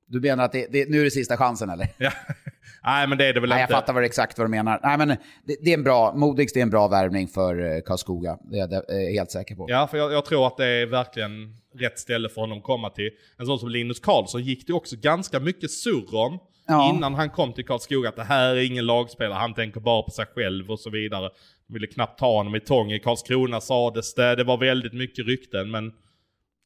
[0.07, 1.87] Du menar att det, det, nu är det sista chansen eller?
[1.97, 2.11] Ja.
[2.83, 3.73] Nej men det är det väl Nej, jag inte.
[3.73, 4.79] fattar vad, exakt vad du menar.
[4.83, 5.17] Nej, men det,
[5.61, 8.37] det är en bra, Modigs det är en bra värvning för eh, Karlskoga.
[8.51, 9.65] Det är jag eh, helt säker på.
[9.69, 12.89] Ja, för jag, jag tror att det är verkligen rätt ställe för honom att komma
[12.89, 13.09] till.
[13.37, 16.93] En sån som Linus Karlsson gick det också ganska mycket surr om Ja.
[16.95, 20.11] innan han kom till Karlskoga att det här är ingen lagspelare, han tänker bara på
[20.11, 21.29] sig själv och så vidare.
[21.67, 22.91] De ville knappt ta honom i tång.
[22.91, 25.91] I Karlskrona sades det, det var väldigt mycket rykten men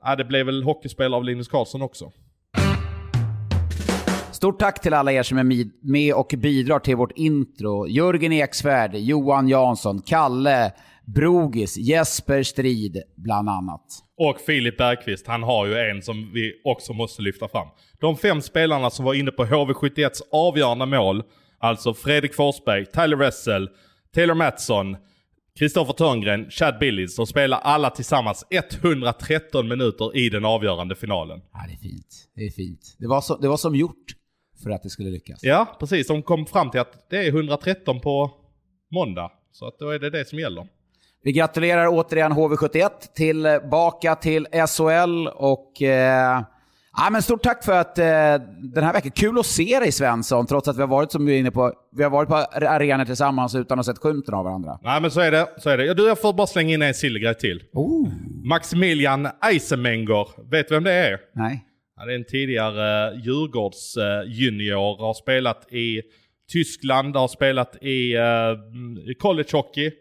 [0.03, 2.11] ja, det blev väl hockeyspelare av Linus Karlsson också.
[4.31, 7.87] Stort tack till alla er som är med- med och bidrar till vårt intro.
[7.87, 10.71] Jörgen Eksvärd, Johan Jansson, Kalle,
[11.15, 13.85] Brogis, Jesper Strid bland annat.
[14.17, 17.67] Och Filip Bergqvist, han har ju en som vi också måste lyfta fram.
[17.99, 21.23] De fem spelarna som var inne på HV71s avgörande mål,
[21.59, 23.69] alltså Fredrik Forsberg, Tyler Ressel,
[24.15, 24.97] Taylor Mattsson,
[25.59, 31.41] Kristoffer Törngren, Chad Billis, de spelar alla tillsammans 113 minuter i den avgörande finalen.
[31.53, 32.29] Ja, det är fint.
[32.35, 32.95] Det är fint.
[32.99, 34.05] Det var, så, det var som gjort
[34.63, 35.39] för att det skulle lyckas.
[35.43, 36.07] Ja, precis.
[36.07, 38.31] De kom fram till att det är 113 på
[38.91, 39.31] måndag.
[39.51, 40.67] Så att då är det det som gäller.
[41.23, 45.81] Vi gratulerar återigen HV71 tillbaka till SHL och...
[45.81, 46.43] Eh,
[46.97, 48.05] ja, men stort tack för att eh,
[48.73, 49.11] den här veckan...
[49.11, 51.73] Kul att se dig Svensson, trots att vi har varit som vi är inne på,
[51.95, 54.79] vi har varit på arenor tillsammans utan att ha sett skymten av varandra.
[54.83, 55.47] Nej men så är det.
[55.57, 55.85] Så är det.
[55.85, 57.63] Ja, du, jag får bara slänga in en silvergrej till.
[57.73, 58.09] Oh.
[58.43, 60.49] Maximilian Eisenmenger.
[60.51, 61.19] Vet du vem det är?
[61.35, 61.65] Nej.
[61.95, 64.97] Han är en tidigare uh, Djurgårds-junior.
[64.99, 66.01] har spelat i
[66.51, 69.91] Tyskland, har spelat i uh, college hockey.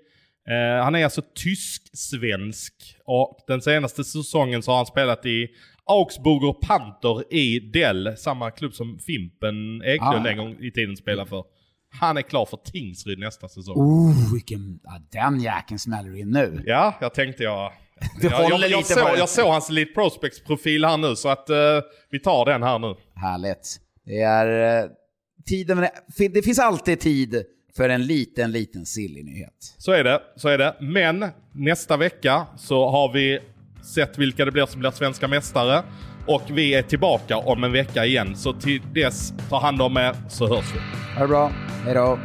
[0.50, 2.74] Eh, han är alltså tysk-svensk
[3.04, 5.48] och den senaste säsongen så har han spelat i
[5.84, 10.30] Augsburger Panther i Dell, samma klubb som Fimpen Eklund Ah.
[10.30, 11.44] en gång i tiden spelade för.
[12.00, 13.74] Han är klar för Tingsryd nästa säsong.
[13.76, 14.80] Oh, vilken...
[14.82, 16.62] Ja, den jäkeln smäller in nu.
[16.66, 17.72] Ja, jag tänkte jag...
[18.22, 21.56] Jag, jag, jag, lite såg, jag såg hans Elite Prospects-profil här nu så att eh,
[22.10, 22.94] vi tar den här nu.
[23.14, 23.76] Härligt.
[24.04, 24.82] Det är...
[24.84, 24.90] eh,
[25.46, 25.86] Tiden,
[26.32, 27.44] det finns alltid tid
[27.78, 29.74] för en liten, liten silly nyhet.
[29.78, 30.76] Så är det, så är det.
[30.80, 33.40] Men nästa vecka så har vi
[33.94, 35.82] sett vilka det blir som blir svenska mästare.
[36.26, 38.36] Och vi är tillbaka om en vecka igen.
[38.36, 40.80] Så till dess, ta hand om er så hörs vi.
[41.14, 41.52] Ha det bra.
[41.84, 42.18] Hej då.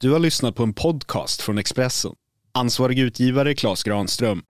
[0.00, 2.12] Du har lyssnat på en podcast från Expressen.
[2.58, 4.42] Ansvarig utgivare Klas Granström.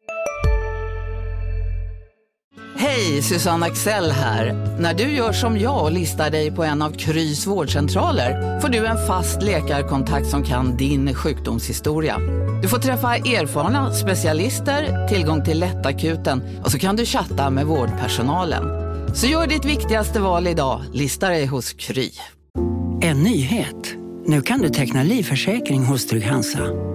[2.77, 4.77] Hej, Susanne Axel här.
[4.81, 8.87] När du gör som jag och listar dig på en av Krys vårdcentraler får du
[8.87, 12.19] en fast läkarkontakt som kan din sjukdomshistoria.
[12.63, 18.65] Du får träffa erfarna specialister, tillgång till lättakuten och så kan du chatta med vårdpersonalen.
[19.15, 22.11] Så gör ditt viktigaste val idag, lista dig hos Kry.
[23.03, 23.95] En nyhet.
[24.27, 26.95] Nu kan du teckna livförsäkring hos Trygg-Hansa.